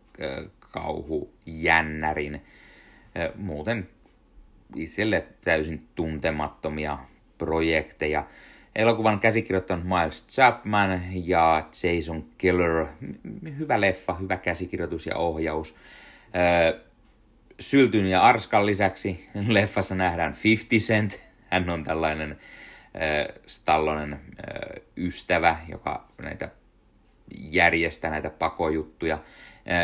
kauhujännärin. 0.60 2.42
Muuten 3.34 3.88
itselle 4.76 5.26
täysin 5.44 5.88
tuntemattomia 5.94 6.98
projekteja. 7.38 8.26
Elokuvan 8.76 9.20
käsikirjoittanut 9.20 9.84
Miles 9.84 10.26
Chapman 10.26 11.02
ja 11.12 11.68
Jason 11.82 12.24
Keller. 12.38 12.86
Hyvä 13.58 13.80
leffa, 13.80 14.14
hyvä 14.14 14.36
käsikirjoitus 14.36 15.06
ja 15.06 15.16
ohjaus. 15.16 15.76
Syltyn 17.60 18.06
ja 18.06 18.22
Arskan 18.22 18.66
lisäksi 18.66 19.28
leffassa 19.48 19.94
nähdään 19.94 20.36
50 20.44 20.86
Cent. 20.86 21.22
Hän 21.50 21.70
on 21.70 21.84
tällainen 21.84 22.38
Stallonen 23.46 24.20
ystävä, 24.96 25.56
joka 25.68 26.08
näitä 26.22 26.48
järjestää 27.34 28.10
näitä 28.10 28.30
pakojuttuja. 28.30 29.18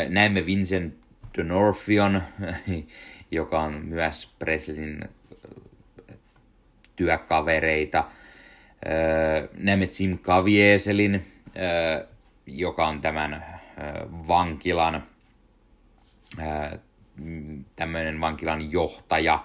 Näemme 0.09 0.47
Vincent 0.47 0.95
D'Onofrion, 1.39 2.21
joka 3.31 3.61
on 3.61 3.87
myös 3.87 4.35
Presleyn 4.39 5.09
työkavereita– 6.97 8.05
näemme 9.55 9.89
Jim 10.01 10.19
Cavieselin, 10.19 11.27
joka 12.47 12.87
on 12.87 13.01
tämän 13.01 13.45
vankilan 14.29 15.03
tämmöinen 17.77 18.21
vankilan 18.21 18.73
johtaja. 18.73 19.45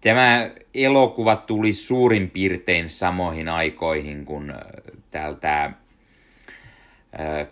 Tämä 0.00 0.50
elokuva 0.74 1.36
tuli 1.36 1.72
suurin 1.72 2.30
piirtein 2.30 2.90
samoihin 2.90 3.48
aikoihin, 3.48 4.24
kun 4.24 4.54
täältä 5.10 5.72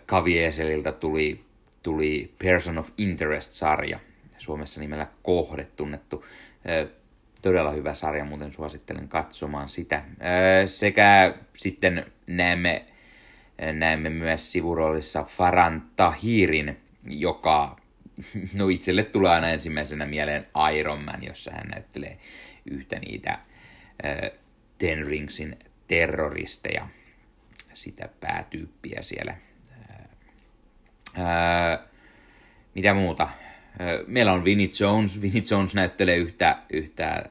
Kavieseliltä 0.05 0.91
tuli, 0.91 1.43
tuli 1.83 2.33
Person 2.43 2.77
of 2.77 2.89
Interest-sarja, 2.97 3.99
Suomessa 4.37 4.79
nimellä 4.79 5.07
Kohde 5.23 5.67
tunnettu 5.75 6.25
Todella 7.41 7.71
hyvä 7.71 7.93
sarja, 7.93 8.25
muuten 8.25 8.53
suosittelen 8.53 9.07
katsomaan 9.07 9.69
sitä. 9.69 10.03
Sekä 10.65 11.35
sitten 11.57 12.05
näemme, 12.27 12.85
näemme 13.73 14.09
myös 14.09 14.51
sivuroolissa 14.51 15.23
Faran 15.23 15.83
Tahirin, 15.95 16.77
joka 17.05 17.77
no 18.57 18.69
itselle 18.69 19.03
tulee 19.03 19.31
aina 19.31 19.49
ensimmäisenä 19.49 20.05
mieleen 20.05 20.47
Iron 20.77 21.03
Man, 21.03 21.23
jossa 21.23 21.51
hän 21.51 21.67
näyttelee 21.67 22.17
yhtä 22.71 22.99
niitä 22.99 23.39
Ten 24.77 25.07
Ringsin 25.07 25.59
terroristeja, 25.87 26.87
sitä 27.73 28.09
päätyyppiä 28.19 29.01
siellä. 29.01 29.37
mitä 32.75 32.93
muuta? 32.93 33.29
Meillä 34.07 34.33
on 34.33 34.45
Vinnie 34.45 34.69
Jones. 34.79 35.21
Vinnie 35.21 35.43
Jones 35.51 35.75
näyttelee 35.75 36.17
yhtä, 36.17 36.57
yhtä 36.69 37.25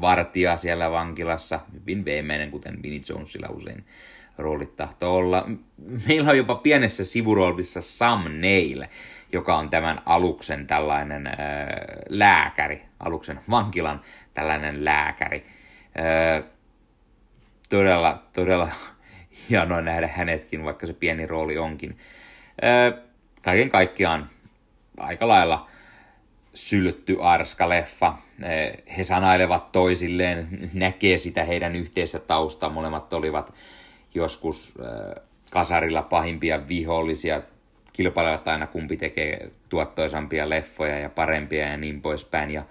vartijaa 0.00 0.56
siellä 0.56 0.90
vankilassa. 0.90 1.60
Hyvin 1.80 2.04
veemeinen, 2.04 2.50
kuten 2.50 2.82
Vinnie 2.82 3.02
Jonesilla 3.08 3.48
usein 3.48 3.84
roolit 4.38 4.76
tahtoo 4.76 5.16
olla. 5.16 5.48
Meillä 6.08 6.30
on 6.30 6.36
jopa 6.36 6.54
pienessä 6.54 7.04
sivuroolissa 7.04 7.80
Sam 7.80 8.24
Neill, 8.28 8.82
joka 9.32 9.56
on 9.56 9.70
tämän 9.70 10.02
aluksen 10.06 10.66
tällainen 10.66 11.26
äh, 11.26 11.34
lääkäri, 12.08 12.82
aluksen 13.00 13.40
vankilan 13.50 14.00
tällainen 14.34 14.84
lääkäri. 14.84 15.46
Äh, 15.98 16.44
todella, 17.68 18.22
todella 18.32 18.68
hienoa 19.50 19.80
nähdä 19.80 20.08
hänetkin, 20.08 20.64
vaikka 20.64 20.86
se 20.86 20.92
pieni 20.92 21.26
rooli 21.26 21.58
onkin. 21.58 21.98
Äh, 22.64 23.04
kaiken 23.42 23.70
kaikkiaan 23.70 24.30
aika 24.98 25.28
lailla 25.28 25.68
syltty 26.54 27.16
arska 27.20 27.68
leffa. 27.68 28.14
He 28.96 29.04
sanailevat 29.04 29.72
toisilleen, 29.72 30.70
näkee 30.74 31.18
sitä 31.18 31.44
heidän 31.44 31.76
yhteistä 31.76 32.18
taustaa. 32.18 32.70
Molemmat 32.70 33.12
olivat 33.12 33.54
joskus 34.14 34.74
kasarilla 35.50 36.02
pahimpia 36.02 36.68
vihollisia, 36.68 37.42
kilpailevat 37.92 38.48
aina 38.48 38.66
kumpi 38.66 38.96
tekee 38.96 39.50
tuottoisampia 39.68 40.48
leffoja 40.48 40.98
ja 40.98 41.08
parempia 41.08 41.68
ja 41.68 41.76
niin 41.76 42.02
poispäin. 42.02 42.50
Ja 42.50 42.62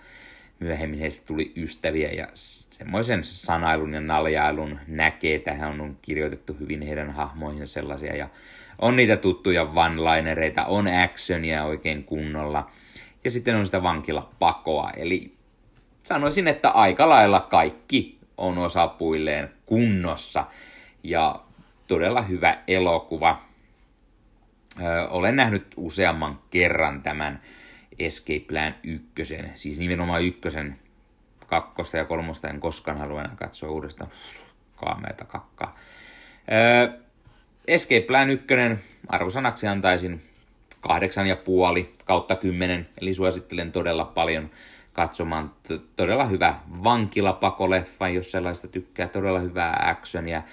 myöhemmin 0.59 0.99
heistä 0.99 1.25
tuli 1.25 1.53
ystäviä 1.55 2.11
ja 2.11 2.27
semmoisen 2.69 3.23
sanailun 3.23 3.93
ja 3.93 4.01
naljailun 4.01 4.79
näkee. 4.87 5.39
Tähän 5.39 5.81
on 5.81 5.97
kirjoitettu 6.01 6.53
hyvin 6.59 6.81
heidän 6.81 7.11
hahmoihin 7.11 7.67
sellaisia 7.67 8.15
ja 8.15 8.29
on 8.79 8.95
niitä 8.95 9.17
tuttuja 9.17 9.63
one-linereita, 9.63 10.65
on 10.65 10.87
actionia 11.03 11.63
oikein 11.63 12.03
kunnolla. 12.03 12.71
Ja 13.23 13.31
sitten 13.31 13.55
on 13.55 13.65
sitä 13.65 13.83
vankilapakoa. 13.83 14.91
Eli 14.97 15.33
sanoisin, 16.03 16.47
että 16.47 16.69
aika 16.69 17.09
lailla 17.09 17.39
kaikki 17.39 18.17
on 18.37 18.57
osapuilleen 18.57 19.49
kunnossa. 19.65 20.45
Ja 21.03 21.39
todella 21.87 22.21
hyvä 22.21 22.57
elokuva. 22.67 23.41
Ö, 24.81 25.09
olen 25.09 25.35
nähnyt 25.35 25.67
useamman 25.77 26.39
kerran 26.49 27.01
tämän 27.01 27.41
Escape 27.99 28.45
Plan 28.47 28.75
ykkösen, 28.83 29.51
siis 29.55 29.79
nimenomaan 29.79 30.23
ykkösen, 30.23 30.79
kakkosta 31.47 31.97
ja 31.97 32.05
kolmosta 32.05 32.47
en 32.47 32.59
koskaan 32.59 32.97
halua 32.97 33.21
enää 33.21 33.35
katsoa 33.35 33.69
uudestaan 33.69 34.11
kaameita 34.75 35.25
kakkaa. 35.25 35.75
Ö, 36.51 37.06
Escape 37.67 38.01
Plan 38.01 38.29
ykkönen 38.29 38.79
arvosanaksi 39.07 39.67
antaisin 39.67 40.21
kahdeksan 40.81 41.27
ja 41.27 41.35
puoli 41.35 41.95
kautta 42.05 42.35
kymmenen, 42.35 42.89
eli 43.01 43.13
suosittelen 43.13 43.71
todella 43.71 44.05
paljon 44.05 44.49
katsomaan. 44.93 45.51
Todella 45.95 46.25
hyvä 46.25 46.55
vankilapakoleffa, 46.83 48.09
jos 48.09 48.31
sellaista 48.31 48.67
tykkää, 48.67 49.07
todella 49.07 49.39
hyvää 49.39 49.85
actionia. 49.89 50.43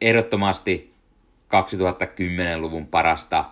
Ehdottomasti 0.00 0.94
2010-luvun 1.46 2.86
parasta 2.86 3.44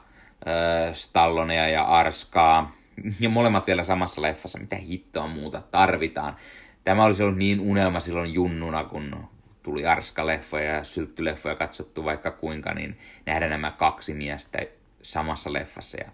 Stallonea 0.93 1.69
ja 1.69 1.85
Arskaa, 1.85 2.77
ja 3.21 3.29
molemmat 3.29 3.67
vielä 3.67 3.85
samassa 3.85 4.23
leffassa, 4.23 4.59
mitä 4.59 4.77
hittoa 4.77 5.27
muuta 5.27 5.63
tarvitaan. 5.71 6.37
Tämä 6.85 7.05
olisi 7.05 7.23
ollut 7.23 7.39
niin 7.39 7.61
unelma 7.61 8.01
silloin 8.01 8.35
junnuna, 8.35 8.85
kun 8.85 9.29
tuli 9.65 9.87
Arska-leffa 9.87 10.61
ja 10.61 10.85
Syltty-leffoja 10.85 11.57
katsottu 11.57 12.05
vaikka 12.05 12.31
kuinka, 12.31 12.75
niin 12.75 12.99
nähdä 13.27 13.49
nämä 13.49 13.71
kaksi 13.71 14.15
miestä 14.15 14.59
samassa 15.03 15.53
leffassa. 15.53 15.99
Ja 16.01 16.11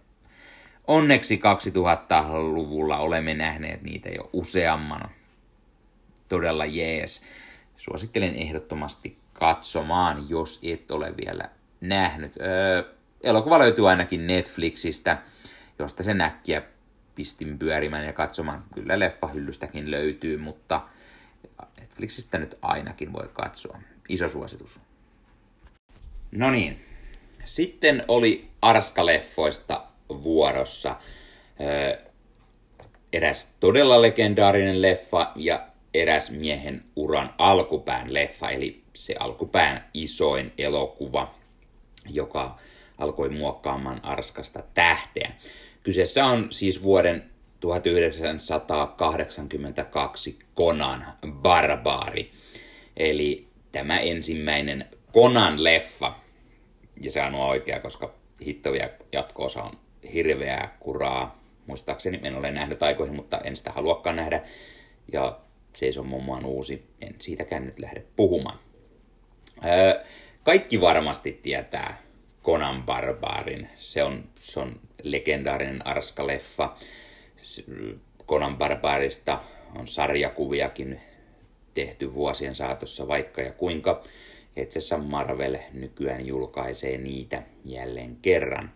onneksi 0.87 1.41
2000-luvulla 1.69 2.99
olemme 2.99 3.35
nähneet 3.35 3.83
niitä 3.83 4.09
jo 4.09 4.31
useamman. 4.33 5.11
Todella 6.29 6.65
jees. 6.65 7.23
Suosittelen 7.77 8.35
ehdottomasti 8.35 9.19
katsomaan, 9.33 10.29
jos 10.29 10.61
et 10.63 10.91
ole 10.91 11.15
vielä 11.17 11.49
nähnyt. 11.81 12.33
Öö, 12.41 12.83
elokuva 13.21 13.59
löytyy 13.59 13.91
ainakin 13.91 14.27
Netflixistä, 14.27 15.19
josta 15.79 16.03
se 16.03 16.15
näkkiä 16.15 16.63
pistin 17.15 17.59
pyörimään 17.59 18.07
ja 18.07 18.13
katsomaan. 18.13 18.65
Kyllä 18.75 18.99
leffahyllystäkin 18.99 19.91
löytyy, 19.91 20.37
mutta 20.37 20.81
Netflixistä 21.81 22.39
nyt 22.39 22.59
ainakin 22.63 23.13
voi 23.13 23.31
katsoa. 23.33 23.79
Iso 24.09 24.29
suositus. 24.29 24.81
No 26.33 26.51
niin, 26.51 26.85
sitten 27.45 28.05
oli 28.09 28.49
Arska-leffoista 28.63 29.83
vuorossa 30.09 30.97
eräs 33.13 33.55
todella 33.61 34.03
legendaarinen 34.03 34.83
leffa 34.83 35.33
ja 35.37 35.67
eräs 35.95 36.31
miehen 36.31 36.85
uran 36.97 37.35
alkupään 37.39 38.15
leffa, 38.15 38.51
eli 38.51 38.83
se 38.95 39.15
alkupään 39.21 39.85
isoin 39.95 40.53
elokuva, 40.59 41.35
joka 42.09 42.59
alkoi 42.99 43.29
muokkaamaan 43.29 44.05
Arskasta 44.05 44.63
tähteä. 44.75 45.33
Kyseessä 45.83 46.25
on 46.25 46.47
siis 46.51 46.83
vuoden 46.83 47.30
1982 47.61 50.39
Konan 50.55 51.07
Barbaari, 51.27 52.33
eli 52.97 53.49
tämä 53.73 53.99
ensimmäinen 53.99 54.87
Konan 55.13 55.65
leffa, 55.65 56.15
ja 57.01 57.11
se 57.11 57.23
on 57.23 57.35
oikea, 57.35 57.81
koska 57.81 58.15
hittovia 58.47 58.89
jatko-osa 59.13 59.63
on 59.63 59.73
hirveää 60.15 60.77
kuraa. 60.81 61.41
Muistaakseni 61.67 62.21
en 62.23 62.37
ole 62.37 62.51
nähnyt 62.51 62.83
aikoihin, 62.83 63.17
mutta 63.17 63.39
en 63.39 63.57
sitä 63.57 63.73
haluakaan 63.73 64.17
nähdä. 64.17 64.43
Ja 65.13 65.39
Momoa 66.05 66.37
on 66.37 66.45
uusi, 66.45 66.87
en 67.01 67.15
siitäkään 67.19 67.67
nyt 67.67 67.79
lähde 67.79 68.05
puhumaan. 68.17 68.59
Öö, 69.65 70.05
kaikki 70.43 70.81
varmasti 70.81 71.41
tietää 71.43 72.03
Conan 72.45 72.83
Barbarin. 72.83 73.69
Se 73.77 74.03
on, 74.03 74.25
se 74.35 74.61
on 74.61 74.81
legendaarinen 75.03 75.87
Arska-leffa. 75.87 76.77
Conan 78.27 78.57
Barbarista 78.57 79.41
on 79.79 79.89
sarjakuviakin 79.89 81.01
tehty 81.75 82.15
vuosien 82.15 82.55
saatossa 82.55 83.09
vaikka 83.09 83.43
ja 83.43 83.53
kuinka. 83.53 84.05
Etsessä 84.57 84.99
Marvel 84.99 85.59
nykyään 85.73 86.27
julkaisee 86.27 86.99
niitä 86.99 87.43
jälleen 87.65 88.17
kerran. 88.17 88.73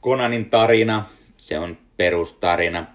Konanin 0.00 0.50
tarina, 0.50 1.08
se 1.36 1.58
on 1.58 1.78
perustarina. 1.96 2.86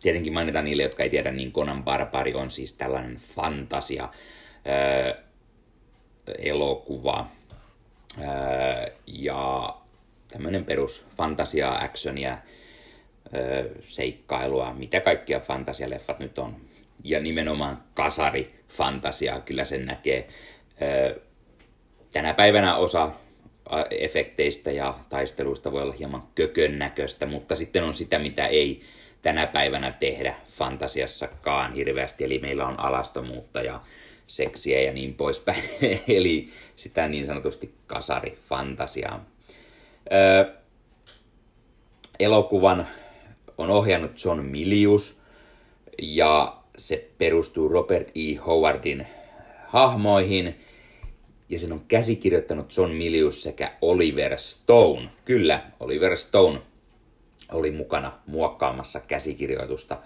Tietenkin 0.00 0.32
mainitaan 0.32 0.64
niille, 0.64 0.82
jotka 0.82 1.02
ei 1.02 1.10
tiedä, 1.10 1.32
niin 1.32 1.52
Konan 1.52 1.84
Barbari 1.84 2.34
on 2.34 2.50
siis 2.50 2.74
tällainen 2.74 3.16
fantasia 3.16 4.08
elokuva 6.38 7.26
ja 9.06 9.74
tämmöinen 10.30 10.64
perus 10.64 11.06
fantasia, 11.16 11.72
actionia, 11.72 12.38
seikkailua, 13.82 14.74
mitä 14.74 15.00
kaikkia 15.00 15.40
fantasialeffat 15.40 16.18
nyt 16.18 16.38
on. 16.38 16.56
Ja 17.04 17.20
nimenomaan 17.20 17.82
kasari 17.94 18.54
fantasiaa, 18.68 19.40
kyllä 19.40 19.64
sen 19.64 19.86
näkee. 19.86 20.28
Tänä 22.12 22.34
päivänä 22.34 22.76
osa 22.76 23.12
efekteistä 23.90 24.70
ja 24.70 24.98
taisteluista 25.08 25.72
voi 25.72 25.82
olla 25.82 25.94
hieman 25.98 26.22
kökön 26.34 26.78
näköistä, 26.78 27.26
mutta 27.26 27.54
sitten 27.54 27.84
on 27.84 27.94
sitä, 27.94 28.18
mitä 28.18 28.46
ei 28.46 28.82
tänä 29.22 29.46
päivänä 29.46 29.92
tehdä 29.92 30.34
fantasiassakaan 30.50 31.74
hirveästi, 31.74 32.24
eli 32.24 32.38
meillä 32.38 32.66
on 32.66 32.80
alastomuutta 32.80 33.62
ja 33.62 33.80
seksiä 34.26 34.80
ja 34.80 34.92
niin 34.92 35.14
poispäin, 35.14 35.62
eli 36.08 36.48
sitä 36.76 37.08
niin 37.08 37.26
sanotusti 37.26 37.74
kasarifantasiaa. 37.86 39.24
Elokuvan 42.20 42.86
on 43.58 43.70
ohjannut 43.70 44.24
John 44.24 44.40
Milius 44.40 45.20
ja 46.02 46.56
se 46.76 47.10
perustuu 47.18 47.68
Robert 47.68 48.08
E. 48.14 48.34
Howardin 48.34 49.06
hahmoihin– 49.66 50.54
ja 51.50 51.58
sen 51.58 51.72
on 51.72 51.84
käsikirjoittanut 51.88 52.76
John 52.76 52.92
Milius 52.92 53.42
sekä 53.42 53.72
Oliver 53.80 54.38
Stone. 54.38 55.10
Kyllä, 55.24 55.62
Oliver 55.80 56.16
Stone 56.16 56.62
oli 57.52 57.70
mukana 57.70 58.12
muokkaamassa 58.26 59.00
käsikirjoitusta, 59.00 59.98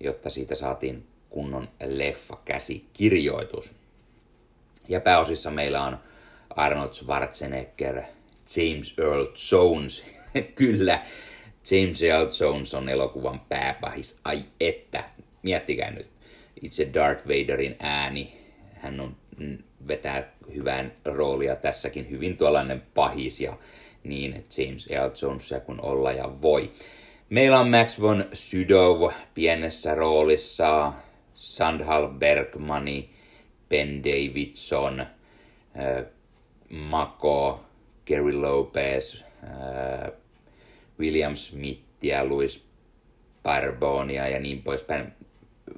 jotta 0.00 0.30
siitä 0.30 0.54
saatiin 0.54 1.06
kunnon 1.30 1.68
leffa-käsikirjoitus. 1.84 3.74
Ja 4.88 5.00
pääosissa 5.00 5.50
meillä 5.50 5.84
on 5.84 5.98
Arnold 6.56 6.92
Schwarzenegger, 6.92 8.02
James 8.56 8.94
Earl 8.98 9.26
Jones. 9.52 10.04
Kyllä, 10.54 11.02
James 11.70 12.02
Earl 12.02 12.28
Jones 12.40 12.74
on 12.74 12.88
elokuvan 12.88 13.40
pääpahis. 13.40 14.18
Ai 14.24 14.44
että, 14.60 15.04
miettikää 15.42 15.90
nyt. 15.90 16.06
Itse 16.62 16.88
Darth 16.94 17.28
Vaderin 17.28 17.76
ääni, 17.80 18.32
hän 18.72 19.00
on 19.00 19.16
vetää 19.88 20.32
hyvän 20.54 20.92
roolia 21.04 21.56
tässäkin, 21.56 22.10
hyvin 22.10 22.36
tuollainen 22.36 22.82
pahis 22.94 23.40
ja 23.40 23.56
niin 24.04 24.44
James 24.58 24.86
L. 24.86 25.26
Jonesia 25.26 25.60
kuin 25.60 25.80
olla 25.80 26.12
ja 26.12 26.42
voi. 26.42 26.70
Meillä 27.30 27.60
on 27.60 27.70
Max 27.70 28.00
von 28.00 28.24
Sydow 28.32 29.12
pienessä 29.34 29.94
roolissa, 29.94 30.92
Sandhal 31.34 32.08
Bergmani, 32.08 33.10
Ben 33.68 34.04
Davidson, 34.04 35.00
äh, 35.00 36.04
Mako, 36.68 37.60
Gary 38.08 38.32
Lopez, 38.32 39.22
äh, 39.44 40.12
William 41.00 41.36
Smithia, 41.36 42.28
Louis 42.28 42.64
Barbonia 43.42 44.28
ja 44.28 44.38
niin 44.40 44.62
poispäin 44.62 45.12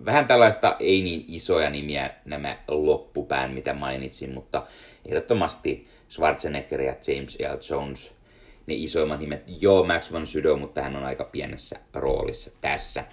vähän 0.05 0.27
tällaista 0.27 0.77
ei 0.81 1.03
niin 1.03 1.25
isoja 1.29 1.71
nimiä 1.71 2.11
nämä 2.25 2.59
loppupään, 2.69 3.51
mitä 3.51 3.75
mainitsin, 3.75 4.35
mutta 4.35 4.67
ehdottomasti 5.07 5.89
Schwarzenegger 6.09 6.81
ja 6.81 6.97
James 7.07 7.39
L. 7.41 7.75
Jones, 7.75 8.15
ne 8.67 8.75
isoimmat 8.75 9.21
nimet. 9.21 9.43
Joo, 9.61 9.85
Max 9.85 10.13
von 10.13 10.27
Sydow, 10.27 10.61
mutta 10.61 10.83
hän 10.83 10.97
on 10.97 11.05
aika 11.05 11.25
pienessä 11.25 11.79
roolissa 11.95 12.51
tässä. 12.61 13.05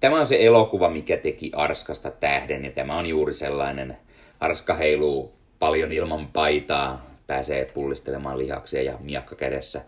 Tämä 0.00 0.20
on 0.20 0.26
se 0.26 0.36
elokuva, 0.40 0.90
mikä 0.90 1.16
teki 1.16 1.50
Arskasta 1.54 2.10
tähden, 2.10 2.64
ja 2.64 2.70
tämä 2.70 2.98
on 2.98 3.06
juuri 3.06 3.32
sellainen. 3.32 3.96
Arska 4.40 4.74
heiluu 4.74 5.39
paljon 5.60 5.92
ilman 5.92 6.28
paitaa, 6.28 7.06
pääsee 7.26 7.64
pullistelemaan 7.64 8.38
lihaksia 8.38 8.82
ja 8.82 8.98
miakka 9.00 9.34
kädessä 9.36 9.84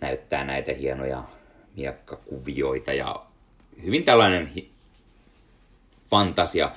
näyttää 0.00 0.44
näitä 0.44 0.72
hienoja 0.72 1.24
miakkakuvioita 1.76 2.92
ja 2.92 3.22
hyvin 3.82 4.04
tällainen 4.04 4.50
fantasia 6.10 6.70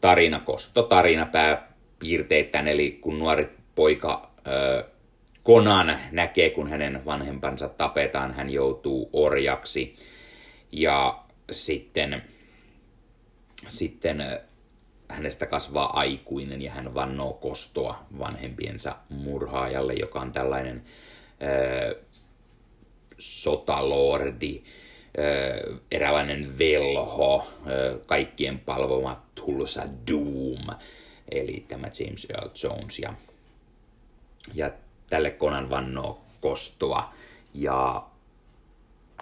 tarina, 0.00 0.40
kostotarina 0.40 1.26
pääpiirteittäin, 1.26 2.68
eli 2.68 2.90
kun 2.90 3.18
nuori 3.18 3.48
poika 3.74 4.30
ö, 4.46 4.84
Konan 5.42 5.98
näkee, 6.12 6.50
kun 6.50 6.70
hänen 6.70 7.04
vanhempansa 7.04 7.68
tapetaan, 7.68 8.34
hän 8.34 8.50
joutuu 8.50 9.10
orjaksi. 9.12 9.96
Ja 10.72 11.18
sitten, 11.50 12.22
sitten 13.68 14.40
hänestä 15.08 15.46
kasvaa 15.46 15.98
aikuinen 15.98 16.62
ja 16.62 16.72
hän 16.72 16.94
vannoo 16.94 17.32
kostoa 17.32 18.04
vanhempiensa 18.18 18.96
murhaajalle, 19.08 19.94
joka 19.94 20.20
on 20.20 20.32
tällainen 20.32 20.82
ö, 21.42 22.00
sotalordi, 23.18 24.62
ö, 25.18 25.76
eräänlainen 25.90 26.58
velho, 26.58 27.46
ö, 27.66 27.98
kaikkien 28.06 28.58
palvoma 28.58 29.22
Tulsa 29.34 29.82
Doom, 30.10 30.66
eli 31.30 31.64
tämä 31.68 31.86
James 32.00 32.26
Earl 32.30 32.48
Jones. 32.62 32.98
Ja, 32.98 33.14
ja 34.54 34.70
tälle 35.10 35.30
Konan 35.30 35.70
vannoo 35.70 36.20
kostoa. 36.40 37.12
Ja, 37.54 38.06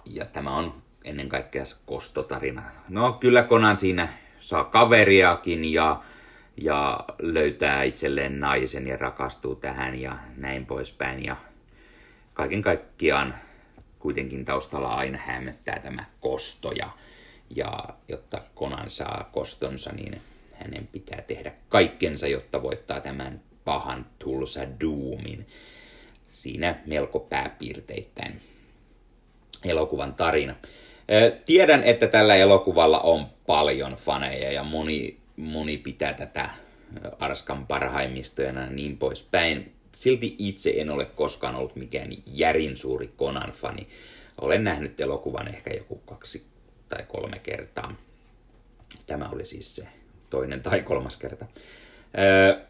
ja 0.05 0.25
tämä 0.25 0.57
on 0.57 0.83
ennen 1.05 1.29
kaikkea 1.29 1.65
kostotarina. 1.87 2.63
No 2.89 3.13
kyllä 3.13 3.43
Konan 3.43 3.77
siinä 3.77 4.09
saa 4.45 4.65
kaveriakin 4.65 5.73
ja, 5.73 6.01
ja 6.57 7.05
löytää 7.19 7.83
itselleen 7.83 8.41
naisen 8.41 8.87
ja 8.87 8.97
rakastuu 8.97 9.55
tähän 9.55 10.01
ja 10.01 10.19
näin 10.37 10.67
poispäin. 10.67 11.25
Ja 11.25 11.37
kaiken 12.35 12.63
kaikkiaan 12.63 13.35
kuitenkin 13.99 14.45
taustalla 14.45 14.95
aina 14.95 15.19
hämöttää 15.19 15.79
tämä 15.79 16.05
kosto 16.21 16.73
ja, 16.73 16.91
ja 17.57 17.89
jotta 18.09 18.41
Konan 18.55 18.91
saa 18.91 19.31
kostonsa, 19.33 19.93
niin 19.93 20.21
hänen 20.53 20.89
pitää 20.93 21.23
tehdä 21.23 21.53
kaikkensa, 21.69 22.27
jotta 22.27 22.63
voittaa 22.63 23.01
tämän 23.01 23.41
pahan 23.65 24.07
Tulsa 24.19 24.61
Doomin. 24.81 25.47
Siinä 26.31 26.75
melko 26.87 27.21
pääpiirteittäin 27.21 28.41
elokuvan 29.65 30.15
tarina. 30.15 30.55
Tiedän, 31.47 31.83
että 31.83 32.07
tällä 32.07 32.35
elokuvalla 32.35 33.01
on 33.01 33.34
paljon 33.47 33.93
faneja 33.93 34.53
ja 34.53 34.63
moni, 34.63 35.21
moni 35.37 35.79
pitää 35.79 36.15
tätä 36.15 36.51
Arskan 37.19 37.67
parhaimmistoina 37.67 38.61
ja 38.61 38.71
niin 38.71 38.97
poispäin. 38.99 39.73
Silti 39.93 40.35
itse 40.39 40.75
en 40.77 40.91
ole 40.91 41.05
koskaan 41.05 41.55
ollut 41.55 41.77
mikään 41.77 42.11
järin 42.27 42.77
suuri 42.77 43.13
Conan-fani. 43.19 43.89
Olen 44.41 44.65
nähnyt 44.65 45.01
elokuvan 45.01 45.49
ehkä 45.49 45.75
joku 45.75 45.97
kaksi 45.97 46.47
tai 46.89 47.05
kolme 47.09 47.39
kertaa. 47.39 47.95
Tämä 49.07 49.29
oli 49.29 49.47
siis 49.47 49.77
se 49.77 49.87
toinen 50.31 50.63
tai 50.63 50.83
kolmas 50.83 51.17
kerta. 51.17 51.47
Öö, 52.19 52.61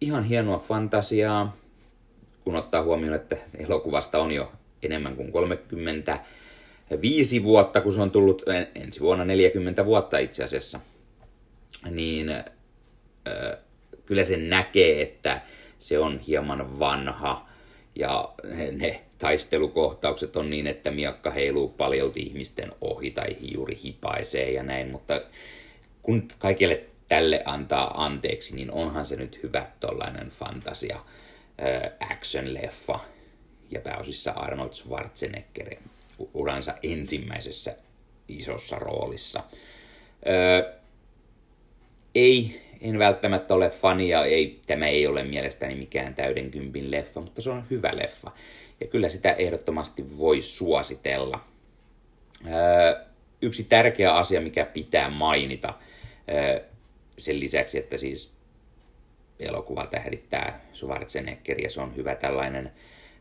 ihan 0.00 0.24
hienoa 0.24 0.58
fantasiaa, 0.58 1.56
kun 2.44 2.56
ottaa 2.56 2.82
huomioon, 2.82 3.16
että 3.16 3.36
elokuvasta 3.58 4.18
on 4.18 4.32
jo 4.32 4.52
enemmän 4.82 5.16
kuin 5.16 5.32
35 6.90 7.42
vuotta, 7.42 7.80
kun 7.80 7.92
se 7.92 8.00
on 8.00 8.10
tullut 8.10 8.42
ensi 8.74 9.00
vuonna 9.00 9.24
40 9.24 9.86
vuotta 9.86 10.18
itse 10.18 10.44
asiassa, 10.44 10.80
niin 11.90 12.34
kyllä 14.06 14.24
se 14.24 14.36
näkee, 14.36 15.02
että 15.02 15.40
se 15.78 15.98
on 15.98 16.18
hieman 16.18 16.78
vanha. 16.78 17.50
Ja 17.94 18.34
ne 18.72 19.00
taistelukohtaukset 19.18 20.36
on 20.36 20.50
niin, 20.50 20.66
että 20.66 20.90
miakka 20.90 21.30
heiluu 21.30 21.68
paljolti 21.68 22.20
ihmisten 22.20 22.72
ohi 22.80 23.10
tai 23.10 23.36
juuri 23.40 23.78
hipaisee 23.84 24.50
ja 24.50 24.62
näin, 24.62 24.90
mutta 24.90 25.20
kun 26.02 26.28
kaikille 26.38 26.84
tälle 27.08 27.42
antaa 27.44 28.04
anteeksi, 28.04 28.56
niin 28.56 28.70
onhan 28.70 29.06
se 29.06 29.16
nyt 29.16 29.42
hyvä 29.42 29.66
tollainen 29.80 30.30
fantasia 30.30 31.00
action-leffa 32.00 32.98
ja 33.70 33.80
pääosissa 33.80 34.30
Arnold 34.30 34.72
Schwarzenegger 34.72 35.74
uransa 36.34 36.74
ensimmäisessä 36.82 37.76
isossa 38.28 38.78
roolissa. 38.78 39.42
Öö, 40.26 40.72
ei, 42.14 42.60
en 42.80 42.98
välttämättä 42.98 43.54
ole 43.54 43.70
fani 43.70 44.08
ja 44.08 44.24
ei, 44.24 44.60
tämä 44.66 44.86
ei 44.86 45.06
ole 45.06 45.24
mielestäni 45.24 45.74
mikään 45.74 46.14
täyden 46.14 46.50
kympin 46.50 46.90
leffa, 46.90 47.20
mutta 47.20 47.42
se 47.42 47.50
on 47.50 47.64
hyvä 47.70 47.90
leffa. 47.94 48.30
Ja 48.80 48.86
kyllä 48.86 49.08
sitä 49.08 49.32
ehdottomasti 49.32 50.18
voi 50.18 50.42
suositella. 50.42 51.44
Öö, 52.46 53.04
yksi 53.42 53.64
tärkeä 53.64 54.14
asia, 54.14 54.40
mikä 54.40 54.64
pitää 54.64 55.10
mainita, 55.10 55.74
öö, 56.28 56.60
sen 57.18 57.40
lisäksi, 57.40 57.78
että 57.78 57.96
siis 57.96 58.32
elokuva 59.40 59.86
tähdittää 59.86 60.60
Schwarzenegger 60.74 61.60
ja 61.60 61.70
se 61.70 61.80
on 61.80 61.96
hyvä 61.96 62.14
tällainen 62.14 62.72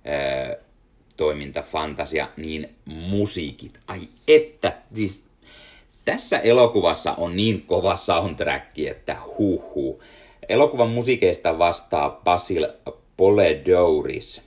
öö, 0.07 0.68
toiminta, 1.19 1.61
fantasia, 1.61 2.29
niin 2.37 2.75
musiikit. 2.85 3.79
Ai 3.87 4.01
että, 4.27 4.77
siis 4.93 5.23
tässä 6.05 6.39
elokuvassa 6.39 7.13
on 7.13 7.35
niin 7.35 7.61
kova 7.61 7.95
soundtrack, 7.95 8.79
että 8.79 9.17
huhu. 9.37 10.03
Elokuvan 10.49 10.89
musiikeista 10.89 11.57
vastaa 11.57 12.21
Basil 12.23 12.67
Poledouris. 13.17 14.41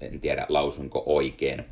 En 0.00 0.20
tiedä 0.20 0.46
lausunko 0.48 1.02
oikein. 1.06 1.64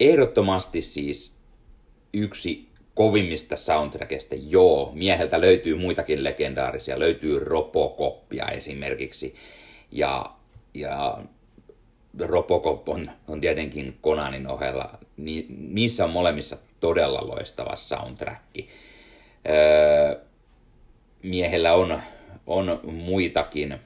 Ehdottomasti 0.00 0.82
siis 0.82 1.34
yksi 2.12 2.68
kovimmista 2.94 3.56
soundtrackista, 3.56 4.34
joo, 4.48 4.90
mieheltä 4.94 5.40
löytyy 5.40 5.74
muitakin 5.74 6.24
legendaarisia, 6.24 6.98
löytyy 6.98 7.38
Robocoppia 7.38 8.48
esimerkiksi, 8.48 9.34
ja, 9.92 10.32
ja 10.74 11.18
Robocop 12.20 12.88
on, 12.88 13.10
on 13.28 13.40
tietenkin 13.40 13.98
Konanin 14.00 14.46
ohella, 14.46 14.98
niin 15.16 15.46
niissä 15.74 16.04
on 16.04 16.10
molemmissa 16.10 16.56
todella 16.80 17.28
loistava 17.28 17.76
soundtrack. 17.76 18.40
Öö, 19.48 20.20
miehellä 21.22 21.74
on, 21.74 22.00
on 22.46 22.80
muitakin, 22.84 23.78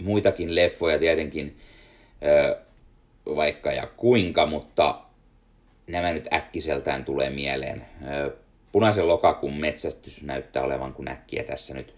muitakin 0.00 0.54
leffoja 0.54 0.98
tietenkin, 0.98 1.56
öö, 2.22 2.56
vaikka 3.26 3.72
ja 3.72 3.86
kuinka, 3.86 4.46
mutta 4.46 5.00
nämä 5.86 6.12
nyt 6.12 6.32
äkkiseltään 6.32 7.04
tulee 7.04 7.30
mieleen. 7.30 7.86
Punaisen 8.72 9.08
lokakuun 9.08 9.56
metsästys 9.56 10.22
näyttää 10.22 10.62
olevan, 10.62 10.92
kun 10.92 11.08
äkkiä 11.08 11.44
tässä 11.44 11.74
nyt 11.74 11.94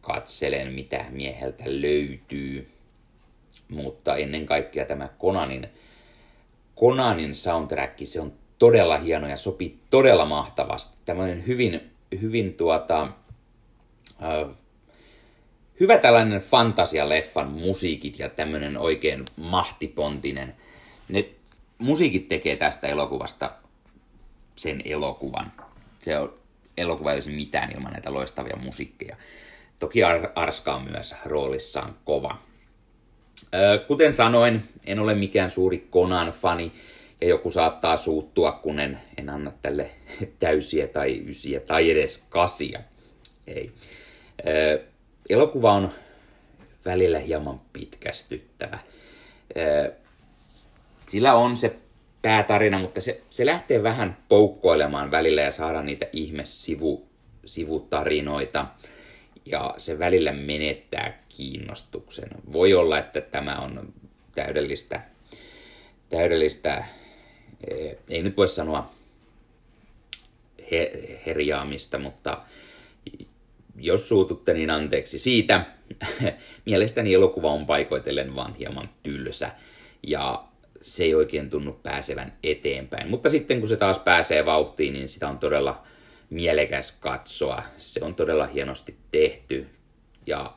katselen, 0.00 0.72
mitä 0.72 1.04
mieheltä 1.10 1.64
löytyy. 1.66 2.68
Mutta 3.68 4.16
ennen 4.16 4.46
kaikkea 4.46 4.84
tämä 4.84 5.08
Konanin, 5.18 5.68
Konanin 6.74 7.34
soundtrack, 7.34 7.98
se 8.04 8.20
on 8.20 8.32
todella 8.58 8.98
hieno 8.98 9.28
ja 9.28 9.36
sopii 9.36 9.78
todella 9.90 10.24
mahtavasti. 10.24 10.96
Tämmöinen 11.04 11.46
hyvin, 11.46 11.90
hyvin 12.20 12.54
tuota, 12.54 13.08
hyvä 15.80 15.98
tällainen 15.98 16.40
fantasialeffan 16.40 17.50
musiikit 17.50 18.18
ja 18.18 18.28
tämmöinen 18.28 18.78
oikein 18.78 19.24
mahtipontinen. 19.36 20.54
Ne 21.08 21.28
musiikit 21.78 22.28
tekee 22.28 22.56
tästä 22.56 22.88
elokuvasta 22.88 23.50
sen 24.56 24.82
elokuvan. 24.84 25.52
Se 25.98 26.18
on, 26.18 26.34
elokuva 26.76 27.10
ei 27.10 27.16
olisi 27.16 27.30
mitään 27.30 27.72
ilman 27.72 27.92
näitä 27.92 28.12
loistavia 28.12 28.56
musiikkeja. 28.56 29.16
Toki 29.78 30.04
Ar- 30.04 30.32
Arska 30.34 30.74
on 30.74 30.90
myös 30.90 31.14
roolissaan 31.24 31.96
kova. 32.04 32.38
Kuten 33.86 34.14
sanoin, 34.14 34.62
en 34.86 34.98
ole 34.98 35.14
mikään 35.14 35.50
suuri 35.50 35.88
Conan-fani, 35.92 36.72
ja 37.20 37.28
joku 37.28 37.50
saattaa 37.50 37.96
suuttua, 37.96 38.52
kun 38.52 38.80
en, 38.80 38.98
en 39.16 39.30
anna 39.30 39.52
tälle 39.62 39.90
täysiä 40.38 40.86
tai 40.86 41.22
ysiä 41.26 41.60
tai 41.60 41.90
edes 41.90 42.22
kasia. 42.28 42.80
Ei. 43.46 43.72
Elokuva 45.28 45.72
on 45.72 45.90
välillä 46.84 47.18
hieman 47.18 47.60
pitkästyttävä. 47.72 48.78
Sillä 51.08 51.34
on 51.34 51.56
se 51.56 51.76
päätarina, 52.22 52.78
mutta 52.78 53.00
se, 53.00 53.20
se 53.30 53.46
lähtee 53.46 53.82
vähän 53.82 54.16
poukkoilemaan 54.28 55.10
välillä 55.10 55.42
ja 55.42 55.50
saada 55.52 55.82
niitä 55.82 56.06
ihme 56.12 56.44
sivu. 56.44 57.08
Ja 59.50 59.74
se 59.78 59.98
välillä 59.98 60.32
menettää 60.32 61.22
kiinnostuksen. 61.28 62.28
Voi 62.52 62.74
olla, 62.74 62.98
että 62.98 63.20
tämä 63.20 63.56
on 63.56 63.92
täydellistä, 64.34 65.00
täydellistä 66.10 66.84
eh, 67.70 67.96
ei 68.08 68.22
nyt 68.22 68.36
voi 68.36 68.48
sanoa 68.48 68.92
he, 70.70 70.92
herjaamista, 71.26 71.98
mutta 71.98 72.42
jos 73.76 74.08
suututte, 74.08 74.52
niin 74.54 74.70
anteeksi 74.70 75.18
siitä. 75.18 75.64
Mielestäni 76.66 77.14
elokuva 77.14 77.52
on 77.52 77.66
paikoitellen 77.66 78.36
vaan 78.36 78.54
hieman 78.54 78.90
tylsä. 79.02 79.50
Ja 80.02 80.44
se 80.82 81.04
ei 81.04 81.14
oikein 81.14 81.50
tunnu 81.50 81.72
pääsevän 81.72 82.32
eteenpäin. 82.42 83.08
Mutta 83.08 83.30
sitten 83.30 83.58
kun 83.60 83.68
se 83.68 83.76
taas 83.76 83.98
pääsee 83.98 84.46
vauhtiin, 84.46 84.92
niin 84.92 85.08
sitä 85.08 85.28
on 85.28 85.38
todella 85.38 85.82
mielekäs 86.30 86.92
katsoa. 86.92 87.62
Se 87.78 88.00
on 88.04 88.14
todella 88.14 88.46
hienosti 88.46 88.96
tehty 89.10 89.66
ja 90.26 90.54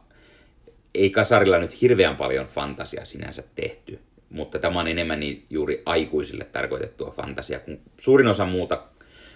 ei 0.93 1.09
kasarilla 1.09 1.57
nyt 1.57 1.81
hirveän 1.81 2.17
paljon 2.17 2.45
fantasia 2.45 3.05
sinänsä 3.05 3.43
tehty, 3.55 3.99
mutta 4.29 4.59
tämä 4.59 4.79
on 4.79 4.87
enemmän 4.87 5.19
niin 5.19 5.45
juuri 5.49 5.81
aikuisille 5.85 6.45
tarkoitettua 6.45 7.11
fantasia, 7.11 7.59
kun 7.59 7.79
suurin 7.99 8.27
osa 8.27 8.45
muuta 8.45 8.83